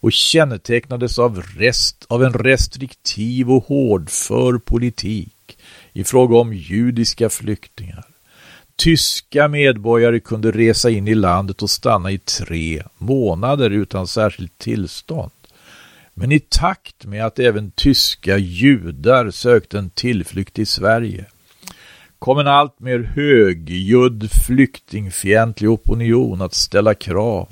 och 0.00 0.12
kännetecknades 0.12 1.18
av, 1.18 1.42
rest, 1.42 2.06
av 2.08 2.24
en 2.24 2.32
restriktiv 2.32 3.50
och 3.50 3.64
hårdför 3.64 4.58
politik 4.58 5.58
i 5.92 6.04
fråga 6.04 6.36
om 6.36 6.52
judiska 6.52 7.30
flyktingar. 7.30 8.09
Tyska 8.80 9.48
medborgare 9.48 10.20
kunde 10.20 10.50
resa 10.50 10.90
in 10.90 11.08
i 11.08 11.14
landet 11.14 11.62
och 11.62 11.70
stanna 11.70 12.10
i 12.10 12.18
tre 12.18 12.82
månader 12.98 13.70
utan 13.70 14.06
särskilt 14.06 14.58
tillstånd. 14.58 15.30
Men 16.14 16.32
i 16.32 16.40
takt 16.40 17.06
med 17.06 17.26
att 17.26 17.38
även 17.38 17.70
tyska 17.70 18.38
judar 18.38 19.30
sökte 19.30 19.78
en 19.78 19.90
tillflykt 19.90 20.58
i 20.58 20.66
Sverige 20.66 21.24
kom 22.18 22.38
en 22.38 22.46
allt 22.46 22.80
mer 22.80 22.98
högljudd 22.98 24.30
flyktingfientlig 24.46 25.70
opinion 25.70 26.42
att 26.42 26.54
ställa 26.54 26.94
krav 26.94 27.48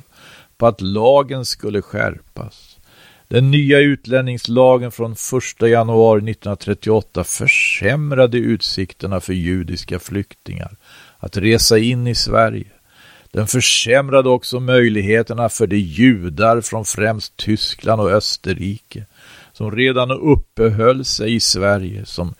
på 0.58 0.66
att 0.66 0.80
lagen 0.80 1.44
skulle 1.44 1.82
skärpas. 1.82 2.78
Den 3.28 3.50
nya 3.50 3.78
utlänningslagen 3.78 4.92
från 4.92 5.12
1 5.12 5.68
januari 5.68 6.18
1938 6.18 7.24
försämrade 7.24 8.38
utsikterna 8.38 9.20
för 9.20 9.32
judiska 9.32 9.98
flyktingar 9.98 10.76
att 11.18 11.36
resa 11.36 11.78
in 11.78 12.06
i 12.06 12.14
Sverige. 12.14 12.66
Den 13.30 13.46
försämrade 13.46 14.28
också 14.28 14.60
möjligheterna 14.60 15.48
för 15.48 15.66
de 15.66 15.76
judar 15.76 16.60
från 16.60 16.84
främst 16.84 17.36
Tyskland 17.36 18.00
och 18.00 18.10
Österrike 18.10 19.06
som 19.52 19.70
redan 19.70 20.10
uppehöll 20.10 21.04
sig 21.04 21.34
i 21.34 21.40
Sverige 21.40 22.06
som 22.06 22.34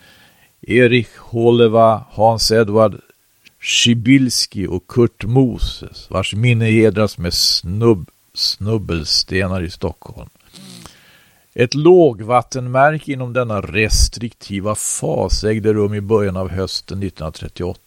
Erich 0.62 1.16
Holeva, 1.18 2.04
Hans 2.10 2.50
Edward 2.50 3.00
Schibilski 3.60 4.66
och 4.66 4.86
Kurt 4.86 5.24
Moses 5.24 6.10
vars 6.10 6.34
minne 6.34 6.64
hedras 6.64 7.18
med 7.18 7.34
snubb, 7.34 8.10
snubbelstenar 8.34 9.62
i 9.62 9.70
Stockholm. 9.70 10.28
Ett 11.54 11.74
lågvattenmärke 11.74 13.12
inom 13.12 13.32
denna 13.32 13.60
restriktiva 13.60 14.74
fas 14.74 15.44
ägde 15.44 15.72
rum 15.72 15.94
i 15.94 16.00
början 16.00 16.36
av 16.36 16.50
hösten 16.50 17.02
1938 17.02 17.80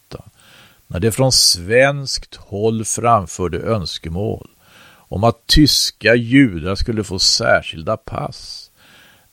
när 0.91 0.99
det 0.99 1.11
från 1.11 1.31
svenskt 1.31 2.35
håll 2.35 2.85
framförde 2.85 3.59
önskemål 3.59 4.49
om 4.93 5.23
att 5.23 5.47
tyska 5.47 6.15
judar 6.15 6.75
skulle 6.75 7.03
få 7.03 7.19
särskilda 7.19 7.97
pass. 7.97 8.71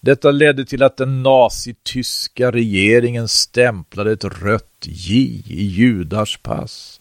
Detta 0.01 0.31
ledde 0.31 0.65
till 0.65 0.83
att 0.83 0.97
den 0.97 1.23
nazityska 1.23 2.53
regeringen 2.53 3.29
stämplade 3.29 4.13
ett 4.13 4.25
rött 4.25 4.87
J 4.87 5.43
i 5.47 5.65
judars 5.65 6.39
pass. 6.43 7.01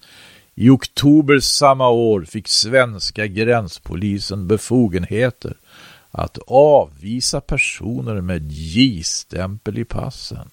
I 0.55 0.69
oktober 0.69 1.39
samma 1.39 1.89
år 1.89 2.23
fick 2.23 2.47
svenska 2.47 3.27
gränspolisen 3.27 4.47
befogenheter 4.47 5.57
att 6.11 6.37
avvisa 6.47 7.41
personer 7.41 8.21
med 8.21 8.51
J-stämpel 8.51 9.77
i 9.77 9.85
passen. 9.85 10.49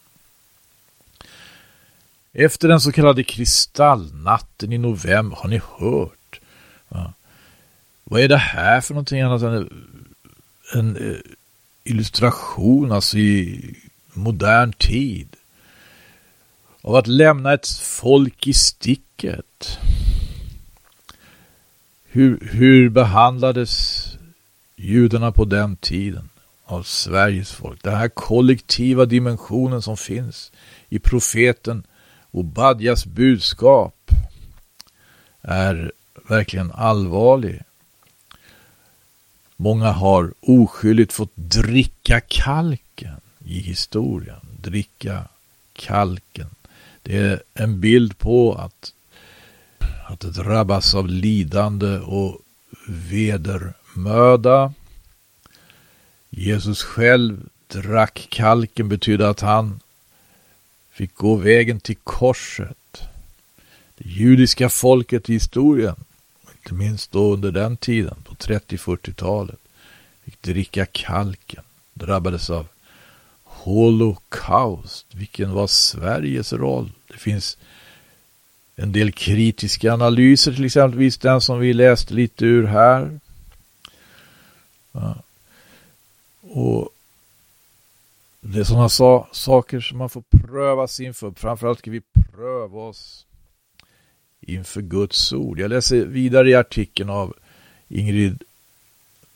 Efter 2.36 2.68
den 2.68 2.80
så 2.80 2.92
kallade 2.92 3.24
kristallnatten 3.24 4.72
i 4.72 4.78
november, 4.78 5.36
har 5.36 5.48
ni 5.48 5.60
hört? 5.78 6.40
Ja. 6.88 7.12
Vad 8.04 8.20
är 8.20 8.28
det 8.28 8.36
här 8.36 8.80
för 8.80 8.94
någonting 8.94 9.20
annat 9.20 9.42
än 9.42 9.70
en, 10.74 10.96
eh, 10.96 11.16
illustration, 11.84 12.92
alltså 12.92 13.18
i 13.18 13.74
modern 14.12 14.72
tid? 14.72 15.36
Av 16.80 16.94
att 16.94 17.06
lämna 17.06 17.52
ett 17.52 17.68
folk 17.68 18.46
i 18.46 18.52
sticket. 18.52 19.78
Hur, 22.04 22.48
hur 22.52 22.88
behandlades 22.88 24.04
judarna 24.76 25.32
på 25.32 25.44
den 25.44 25.76
tiden 25.76 26.28
av 26.64 26.82
Sveriges 26.82 27.52
folk? 27.52 27.82
Den 27.82 27.94
här 27.94 28.08
kollektiva 28.08 29.04
dimensionen 29.04 29.82
som 29.82 29.96
finns 29.96 30.52
i 30.88 30.98
profeten 30.98 31.84
Obadjas 32.34 33.06
budskap 33.06 34.10
är 35.42 35.92
verkligen 36.28 36.72
allvarlig. 36.72 37.62
Många 39.56 39.92
har 39.92 40.34
oskyldigt 40.40 41.12
fått 41.12 41.32
dricka 41.34 42.20
kalken 42.20 43.20
i 43.44 43.58
historien. 43.58 44.40
Dricka 44.60 45.24
kalken. 45.72 46.46
Det 47.02 47.16
är 47.16 47.42
en 47.54 47.80
bild 47.80 48.18
på 48.18 48.54
att, 48.54 48.92
att 50.06 50.20
drabbas 50.20 50.94
av 50.94 51.08
lidande 51.08 51.98
och 51.98 52.40
vedermöda. 52.88 54.72
Jesus 56.30 56.82
själv 56.82 57.48
drack 57.66 58.26
kalken 58.30 58.88
betyder 58.88 59.26
att 59.26 59.40
han 59.40 59.80
fick 60.94 61.14
gå 61.14 61.34
vägen 61.34 61.80
till 61.80 61.96
korset. 61.96 63.02
Det 63.96 64.08
judiska 64.08 64.68
folket 64.68 65.30
i 65.30 65.32
historien, 65.32 65.94
inte 66.56 66.74
minst 66.74 67.12
då 67.12 67.32
under 67.32 67.52
den 67.52 67.76
tiden, 67.76 68.16
på 68.24 68.34
30-40-talet, 68.34 69.58
fick 70.24 70.42
dricka 70.42 70.86
kalken, 70.86 71.62
drabbades 71.94 72.50
av 72.50 72.66
Holocaust. 73.44 75.06
Vilken 75.12 75.52
var 75.52 75.66
Sveriges 75.66 76.52
roll? 76.52 76.92
Det 77.06 77.18
finns 77.18 77.58
en 78.76 78.92
del 78.92 79.12
kritiska 79.12 79.92
analyser, 79.92 80.52
till 80.52 80.64
exempelvis 80.64 81.18
den 81.18 81.40
som 81.40 81.58
vi 81.58 81.72
läste 81.72 82.14
lite 82.14 82.44
ur 82.44 82.66
här. 82.66 83.20
Ja. 84.92 85.16
Och 86.40 86.93
det 88.46 88.60
är 88.60 88.64
sådana 88.64 88.88
sa 88.88 89.28
saker 89.32 89.80
som 89.80 89.98
man 89.98 90.08
får 90.08 90.22
prövas 90.30 91.00
inför. 91.00 91.32
Framförallt 91.36 91.78
ska 91.78 91.90
vi 91.90 92.00
pröva 92.00 92.78
oss 92.78 93.26
inför 94.40 94.82
Guds 94.82 95.32
ord. 95.32 95.58
Jag 95.58 95.68
läser 95.68 96.04
vidare 96.04 96.50
i 96.50 96.54
artikeln 96.54 97.10
av 97.10 97.34
Ingrid 97.88 98.42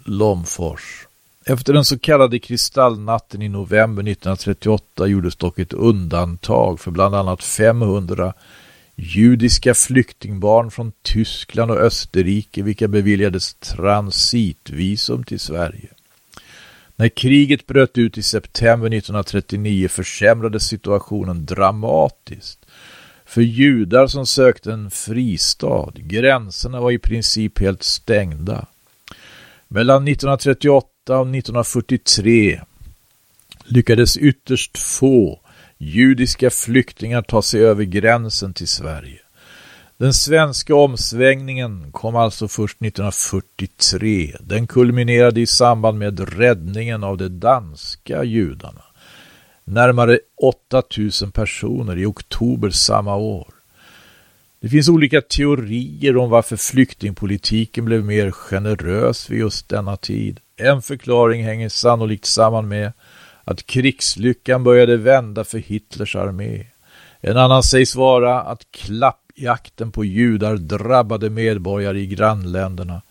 Lomfors. 0.04 1.06
Efter 1.44 1.72
den 1.72 1.84
så 1.84 1.98
kallade 1.98 2.38
kristallnatten 2.38 3.42
i 3.42 3.48
november 3.48 4.02
1938 4.02 5.06
gjordes 5.06 5.36
dock 5.36 5.58
ett 5.58 5.72
undantag 5.72 6.80
för 6.80 6.90
bland 6.90 7.14
annat 7.14 7.44
500 7.44 8.32
judiska 8.94 9.74
flyktingbarn 9.74 10.70
från 10.70 10.92
Tyskland 11.02 11.70
och 11.70 11.76
Österrike 11.76 12.62
vilka 12.62 12.88
beviljades 12.88 13.54
transitvisum 13.54 15.24
till 15.24 15.40
Sverige. 15.40 15.88
När 17.00 17.08
kriget 17.08 17.66
bröt 17.66 17.98
ut 17.98 18.18
i 18.18 18.22
september 18.22 18.86
1939 18.86 19.88
försämrades 19.88 20.62
situationen 20.62 21.46
dramatiskt. 21.46 22.66
För 23.24 23.40
judar 23.40 24.06
som 24.06 24.26
sökte 24.26 24.72
en 24.72 24.90
fristad, 24.90 25.92
gränserna 25.96 26.80
var 26.80 26.90
i 26.90 26.98
princip 26.98 27.58
helt 27.58 27.82
stängda. 27.82 28.66
Mellan 29.68 30.08
1938 30.08 30.88
och 31.06 31.28
1943 31.28 32.60
lyckades 33.64 34.16
ytterst 34.16 34.78
få 34.78 35.40
judiska 35.78 36.50
flyktingar 36.50 37.22
ta 37.22 37.42
sig 37.42 37.64
över 37.64 37.84
gränsen 37.84 38.54
till 38.54 38.68
Sverige. 38.68 39.18
Den 39.98 40.14
svenska 40.14 40.74
omsvängningen 40.74 41.92
kom 41.92 42.16
alltså 42.16 42.48
först 42.48 42.82
1943. 42.82 44.36
Den 44.40 44.66
kulminerade 44.66 45.40
i 45.40 45.46
samband 45.46 45.98
med 45.98 46.38
räddningen 46.38 47.04
av 47.04 47.16
de 47.16 47.28
danska 47.28 48.24
judarna. 48.24 48.82
Närmare 49.64 50.18
8000 50.42 51.32
personer 51.32 51.98
i 51.98 52.06
oktober 52.06 52.70
samma 52.70 53.16
år. 53.16 53.48
Det 54.60 54.68
finns 54.68 54.88
olika 54.88 55.20
teorier 55.20 56.16
om 56.16 56.30
varför 56.30 56.56
flyktingpolitiken 56.56 57.84
blev 57.84 58.04
mer 58.04 58.30
generös 58.30 59.30
vid 59.30 59.38
just 59.38 59.68
denna 59.68 59.96
tid. 59.96 60.40
En 60.56 60.82
förklaring 60.82 61.44
hänger 61.44 61.68
sannolikt 61.68 62.24
samman 62.24 62.68
med 62.68 62.92
att 63.44 63.66
krigslyckan 63.66 64.64
började 64.64 64.96
vända 64.96 65.44
för 65.44 65.58
Hitlers 65.58 66.16
armé. 66.16 66.66
En 67.20 67.36
annan 67.36 67.62
sägs 67.62 67.96
vara 67.96 68.40
att 68.40 68.70
klapp 68.70 69.27
jakten 69.42 69.92
på 69.92 70.04
judar 70.04 70.56
drabbade 70.56 71.30
medborgare 71.30 72.00
i 72.00 72.06
grannländerna. 72.06 73.02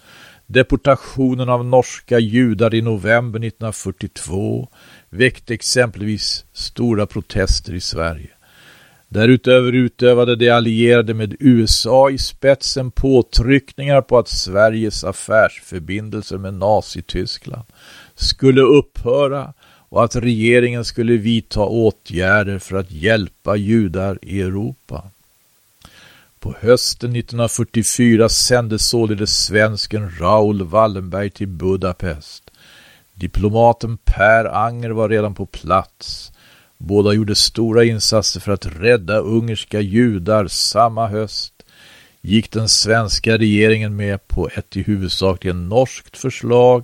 Deportationen 0.46 1.50
av 1.50 1.66
norska 1.66 2.20
judar 2.20 2.76
i 2.76 2.82
november 2.82 3.40
1942 3.40 4.68
väckte 5.10 5.54
exempelvis 5.54 6.46
stora 6.54 7.06
protester 7.06 7.74
i 7.74 7.80
Sverige. 7.80 8.30
Därutöver 9.10 9.74
utövade 9.74 10.36
de 10.36 10.50
allierade 10.50 11.14
med 11.14 11.36
USA 11.40 12.10
i 12.10 12.18
spetsen 12.18 12.92
påtryckningar 12.92 14.02
på 14.02 14.18
att 14.18 14.28
Sveriges 14.28 15.04
affärsförbindelser 15.04 16.38
med 16.38 16.54
Nazityskland 16.54 17.66
skulle 18.16 18.62
upphöra 18.62 19.54
och 19.90 20.04
att 20.04 20.16
regeringen 20.16 20.86
skulle 20.86 21.18
vidta 21.18 21.62
åtgärder 21.62 22.60
för 22.60 22.78
att 22.78 22.92
hjälpa 22.92 23.56
judar 23.56 24.20
i 24.22 24.42
Europa. 24.42 25.04
På 26.48 26.56
hösten 26.60 27.16
1944 27.16 28.30
sändes 28.30 28.90
således 28.90 29.46
svensken 29.46 30.12
Raoul 30.20 30.64
Wallenberg 30.64 31.30
till 31.30 31.48
Budapest. 31.48 32.52
Diplomaten 33.14 33.98
Per 33.98 34.46
Anger 34.46 34.90
var 34.90 35.10
redan 35.10 35.36
på 35.36 35.46
plats. 35.46 36.32
Båda 36.78 37.14
gjorde 37.14 37.36
stora 37.36 37.84
insatser 37.84 38.40
för 38.40 38.52
att 38.52 38.66
rädda 38.66 39.18
ungerska 39.18 39.82
judar 39.82 40.48
samma 40.48 41.08
höst 41.08 41.54
gick 42.22 42.52
den 42.52 42.70
svenska 42.70 43.38
regeringen 43.38 43.96
med 43.96 44.28
på 44.28 44.50
ett 44.56 44.78
i 44.78 44.84
huvudsakligen 44.84 45.70
norskt 45.70 46.18
förslag 46.18 46.84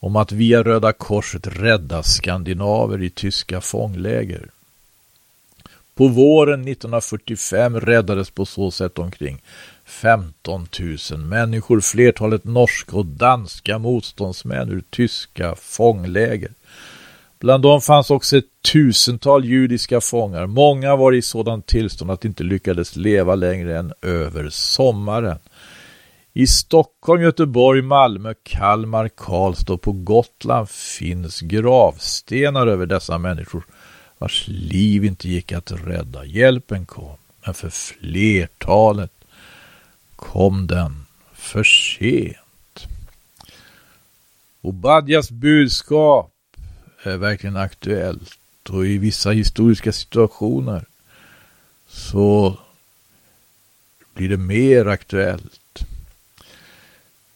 om 0.00 0.16
att 0.16 0.32
via 0.32 0.62
Röda 0.62 0.92
Korset 0.92 1.46
rädda 1.46 2.02
skandinaver 2.02 3.02
i 3.02 3.10
tyska 3.10 3.60
fångläger. 3.60 4.50
På 5.98 6.08
våren 6.08 6.60
1945 6.60 7.80
räddades 7.80 8.30
på 8.30 8.46
så 8.46 8.70
sätt 8.70 8.98
omkring 8.98 9.42
15 9.84 10.66
000 11.10 11.20
människor, 11.20 11.80
flertalet 11.80 12.44
norska 12.44 12.96
och 12.96 13.06
danska 13.06 13.78
motståndsmän 13.78 14.72
ur 14.72 14.82
tyska 14.90 15.54
fångläger. 15.54 16.50
Bland 17.38 17.62
dem 17.62 17.80
fanns 17.80 18.10
också 18.10 18.36
ett 18.36 18.44
tusental 18.72 19.44
judiska 19.44 20.00
fångar. 20.00 20.46
Många 20.46 20.96
var 20.96 21.12
i 21.12 21.22
sådant 21.22 21.66
tillstånd 21.66 22.10
att 22.10 22.20
de 22.20 22.28
inte 22.28 22.44
lyckades 22.44 22.96
leva 22.96 23.34
längre 23.34 23.78
än 23.78 23.92
över 24.02 24.48
sommaren. 24.50 25.38
I 26.32 26.46
Stockholm, 26.46 27.22
Göteborg, 27.22 27.82
Malmö, 27.82 28.34
Kalmar, 28.42 29.08
Karlstad 29.08 29.72
och 29.72 29.82
på 29.82 29.92
Gotland 29.92 30.68
finns 30.68 31.40
gravstenar 31.40 32.66
över 32.66 32.86
dessa 32.86 33.18
människor 33.18 33.64
vars 34.18 34.48
liv 34.48 35.04
inte 35.04 35.28
gick 35.28 35.52
att 35.52 35.72
rädda. 35.72 36.24
Hjälpen 36.24 36.86
kom, 36.86 37.16
men 37.44 37.54
för 37.54 37.70
flertalet 37.70 39.12
kom 40.16 40.66
den 40.66 41.06
för 41.32 41.64
sent. 41.64 42.88
Obadjas 44.60 45.30
budskap 45.30 46.32
är 47.02 47.16
verkligen 47.16 47.56
aktuellt 47.56 48.38
och 48.68 48.86
i 48.86 48.98
vissa 48.98 49.30
historiska 49.30 49.92
situationer 49.92 50.84
så 51.88 52.58
blir 54.14 54.28
det 54.28 54.36
mer 54.36 54.86
aktuellt. 54.86 55.60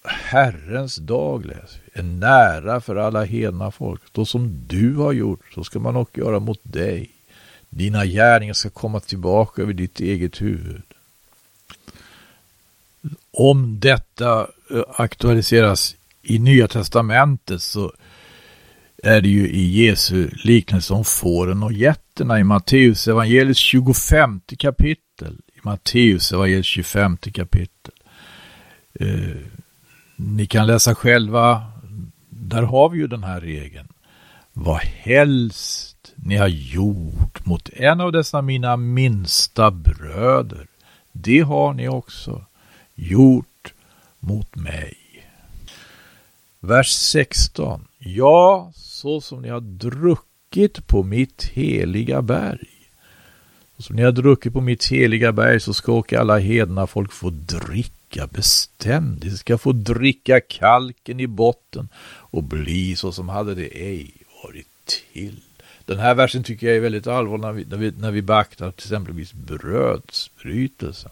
Herrens 0.04 0.96
dag 0.96 1.46
läser 1.46 1.80
vi, 1.84 2.00
är 2.00 2.02
nära 2.02 2.80
för 2.80 2.96
alla 2.96 3.24
hedna 3.24 3.70
folk. 3.70 4.00
Då 4.12 4.24
som 4.24 4.64
du 4.66 4.94
har 4.96 5.12
gjort, 5.12 5.40
så 5.54 5.64
ska 5.64 5.78
man 5.78 5.96
också 5.96 6.20
göra 6.20 6.40
mot 6.40 6.60
dig. 6.62 7.10
Dina 7.70 8.06
gärningar 8.06 8.54
ska 8.54 8.70
komma 8.70 9.00
tillbaka 9.00 9.62
över 9.62 9.72
ditt 9.72 10.00
eget 10.00 10.42
huvud. 10.42 10.82
Om 13.30 13.80
detta 13.80 14.46
eh, 14.70 14.82
aktualiseras 14.96 15.96
i 16.22 16.38
Nya 16.38 16.68
Testamentet 16.68 17.62
så 17.62 17.92
är 19.02 19.20
det 19.20 19.28
ju 19.28 19.48
i 19.48 19.84
Jesu 19.84 20.30
liknelse 20.44 20.94
om 20.94 21.04
fåren 21.04 21.62
och 21.62 21.72
getterna 21.72 22.40
i 22.40 22.44
Matteus 22.44 23.08
evangeliets 23.08 23.60
25 23.60 24.40
kapitel. 24.58 25.36
I 25.54 25.58
Matteus 25.62 26.32
evangeliets 26.32 26.68
25 26.68 27.16
kapitel. 27.16 27.94
Eh, 28.94 29.36
ni 30.16 30.46
kan 30.46 30.66
läsa 30.66 30.94
själva. 30.94 31.62
Där 32.28 32.62
har 32.62 32.88
vi 32.88 32.98
ju 32.98 33.06
den 33.06 33.24
här 33.24 33.40
regeln. 33.40 33.88
Vad 34.52 34.80
helst 34.80 36.12
ni 36.16 36.36
har 36.36 36.48
gjort 36.48 37.46
mot 37.46 37.68
en 37.68 38.00
av 38.00 38.12
dessa 38.12 38.42
mina 38.42 38.76
minsta 38.76 39.70
bröder, 39.70 40.66
det 41.12 41.40
har 41.40 41.74
ni 41.74 41.88
också 41.88 42.44
gjort 42.94 43.72
mot 44.18 44.56
mig. 44.56 44.96
Vers 46.60 46.88
16. 46.88 47.84
Ja, 47.98 48.72
så 48.74 49.20
som 49.20 49.42
ni 49.42 49.48
har 49.48 49.60
druckit 49.60 50.86
på 50.86 51.02
mitt 51.02 51.44
heliga 51.44 52.22
berg. 52.22 52.68
Så 53.76 53.82
som 53.82 53.96
ni 53.96 54.02
har 54.02 54.12
druckit 54.12 54.52
på 54.52 54.60
mitt 54.60 54.86
heliga 54.86 55.32
berg 55.32 55.60
så 55.60 55.74
ska 55.74 55.92
också 55.92 56.18
alla 56.18 56.38
hedna 56.38 56.86
folk 56.86 57.12
få 57.12 57.30
dricka 57.30 58.01
beständigt. 58.26 59.32
De 59.32 59.38
ska 59.38 59.58
få 59.58 59.72
dricka 59.72 60.40
kalken 60.40 61.20
i 61.20 61.26
botten 61.26 61.88
och 62.04 62.42
bli 62.42 62.96
så 62.96 63.12
som 63.12 63.28
hade 63.28 63.54
det 63.54 63.66
ej 63.66 64.14
varit 64.44 64.66
till. 65.12 65.40
Den 65.84 65.98
här 65.98 66.14
versen 66.14 66.44
tycker 66.44 66.66
jag 66.66 66.76
är 66.76 66.80
väldigt 66.80 67.06
allvarlig 67.06 67.42
när 67.42 67.52
vi, 67.52 67.64
när 67.64 67.76
vi, 67.76 67.90
när 67.90 68.10
vi 68.10 68.22
beaktar 68.22 68.70
till 68.70 68.86
exempelvis 68.86 69.32
brödsbrytelsen. 69.32 71.10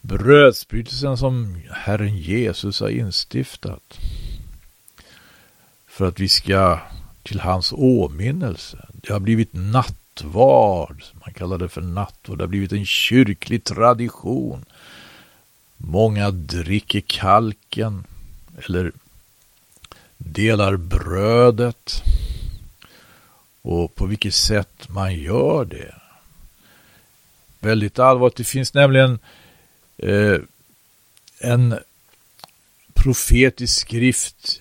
Brödsbrytelsen 0.00 1.16
som 1.16 1.60
Herren 1.70 2.16
Jesus 2.16 2.80
har 2.80 2.88
instiftat 2.88 3.98
för 5.86 6.08
att 6.08 6.20
vi 6.20 6.28
ska 6.28 6.80
till 7.22 7.40
hans 7.40 7.72
åminnelse. 7.72 8.88
Det 8.92 9.12
har 9.12 9.20
blivit 9.20 9.52
nattvard, 9.52 11.02
man 11.12 11.34
kallar 11.34 11.58
det 11.58 11.68
för 11.68 11.80
nattvard. 11.80 12.38
Det 12.38 12.44
har 12.44 12.48
blivit 12.48 12.72
en 12.72 12.86
kyrklig 12.86 13.64
tradition. 13.64 14.64
Många 15.78 16.30
dricker 16.30 17.00
kalken 17.00 18.04
eller 18.66 18.92
delar 20.16 20.76
brödet. 20.76 22.02
Och 23.62 23.94
på 23.94 24.06
vilket 24.06 24.34
sätt 24.34 24.88
man 24.88 25.14
gör 25.14 25.64
det. 25.64 25.94
Väldigt 27.60 27.98
allvarligt. 27.98 28.36
Det 28.36 28.44
finns 28.44 28.74
nämligen 28.74 29.18
eh, 29.96 30.38
en 31.40 31.78
profetisk 32.94 33.80
skrift 33.80 34.60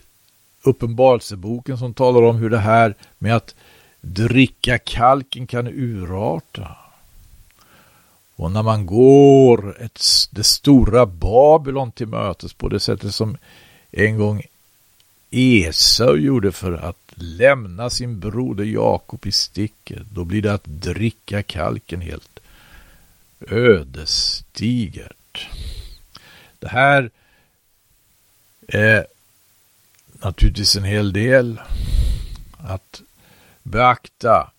Uppenbarelseboken 0.62 1.78
som 1.78 1.94
talar 1.94 2.22
om 2.24 2.36
hur 2.36 2.50
det 2.50 2.58
här 2.58 2.96
med 3.18 3.36
att 3.36 3.56
dricka 4.02 4.78
kalken 4.78 5.48
kan 5.48 5.68
urarta. 5.68 6.87
Och 8.38 8.52
när 8.52 8.64
man 8.64 8.86
går 8.86 9.82
ett, 9.82 10.02
det 10.32 10.44
stora 10.44 11.06
Babylon 11.06 11.92
till 11.92 12.08
mötes 12.08 12.54
på 12.54 12.70
det 12.70 12.80
sättet 12.80 13.16
som 13.16 13.38
en 13.92 14.18
gång 14.18 14.42
Esau 15.30 16.16
gjorde 16.16 16.52
för 16.52 16.74
att 16.74 17.14
lämna 17.16 17.90
sin 17.90 18.20
broder 18.20 18.66
Jakob 18.66 19.26
i 19.26 19.32
sticket, 19.32 20.02
då 20.12 20.26
blir 20.26 20.42
det 20.42 20.54
att 20.54 20.66
dricka 20.66 21.44
kalken 21.44 22.02
helt 22.02 22.40
ödesdigert. 23.48 25.48
Det 26.60 26.68
här 26.68 27.10
är 28.68 29.08
naturligtvis 30.12 30.76
en 30.76 30.84
hel 30.84 31.14
del 31.14 31.62
att 32.58 33.02
beakta. 33.64 34.52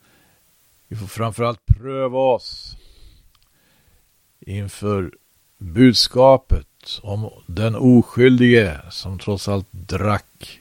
Vi 0.88 0.96
får 0.96 1.06
framförallt 1.06 1.66
pröva 1.66 2.18
oss 2.18 2.76
inför 4.48 5.10
budskapet 5.58 7.00
om 7.02 7.30
den 7.46 7.74
oskyldige 7.74 8.80
som 8.90 9.18
trots 9.18 9.48
allt 9.48 9.66
drack 9.70 10.60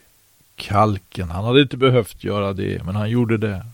kalken. 0.55 1.29
Han 1.29 1.45
hade 1.45 1.61
inte 1.61 1.77
behövt 1.77 2.23
göra 2.23 2.53
det, 2.53 2.83
men 2.83 2.95
han 2.95 3.09
gjorde 3.09 3.37
det. 3.37 3.65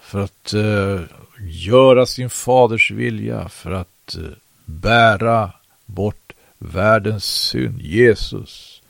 För 0.00 0.20
att 0.20 0.54
eh, 0.54 1.00
göra 1.40 2.06
sin 2.06 2.30
faders 2.30 2.90
vilja, 2.90 3.48
för 3.48 3.70
att 3.70 4.16
eh, 4.16 4.22
bära 4.64 5.52
bort 5.86 6.32
världens 6.58 7.24
synd. 7.24 7.80
Jesus 7.80 8.82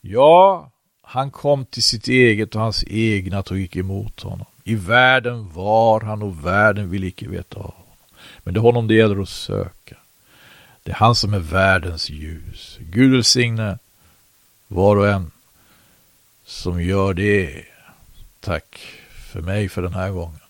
Ja, 0.00 0.70
han 1.02 1.30
kom 1.30 1.64
till 1.64 1.82
sitt 1.82 2.08
eget 2.08 2.54
och 2.54 2.60
hans 2.60 2.84
egna 2.86 3.42
tog 3.42 3.60
icke 3.60 3.78
emot 3.78 4.22
honom. 4.22 4.46
I 4.64 4.74
världen 4.74 5.52
var 5.52 6.00
han 6.00 6.22
och 6.22 6.46
världen 6.46 6.90
vill 6.90 7.04
icke 7.04 7.28
veta 7.28 7.58
av. 7.58 7.85
Men 8.46 8.54
det 8.54 8.60
är 8.60 8.62
honom 8.62 8.86
det 8.88 8.94
gäller 8.94 9.22
att 9.22 9.28
söka. 9.28 9.96
Det 10.82 10.90
är 10.90 10.96
han 10.96 11.14
som 11.14 11.34
är 11.34 11.38
världens 11.38 12.10
ljus. 12.10 12.78
Gud 12.80 13.12
välsigne 13.12 13.78
var 14.68 14.96
och 14.96 15.08
en 15.08 15.30
som 16.44 16.82
gör 16.82 17.14
det. 17.14 17.64
Tack 18.40 18.78
för 19.32 19.40
mig 19.40 19.68
för 19.68 19.82
den 19.82 19.94
här 19.94 20.10
gången. 20.10 20.40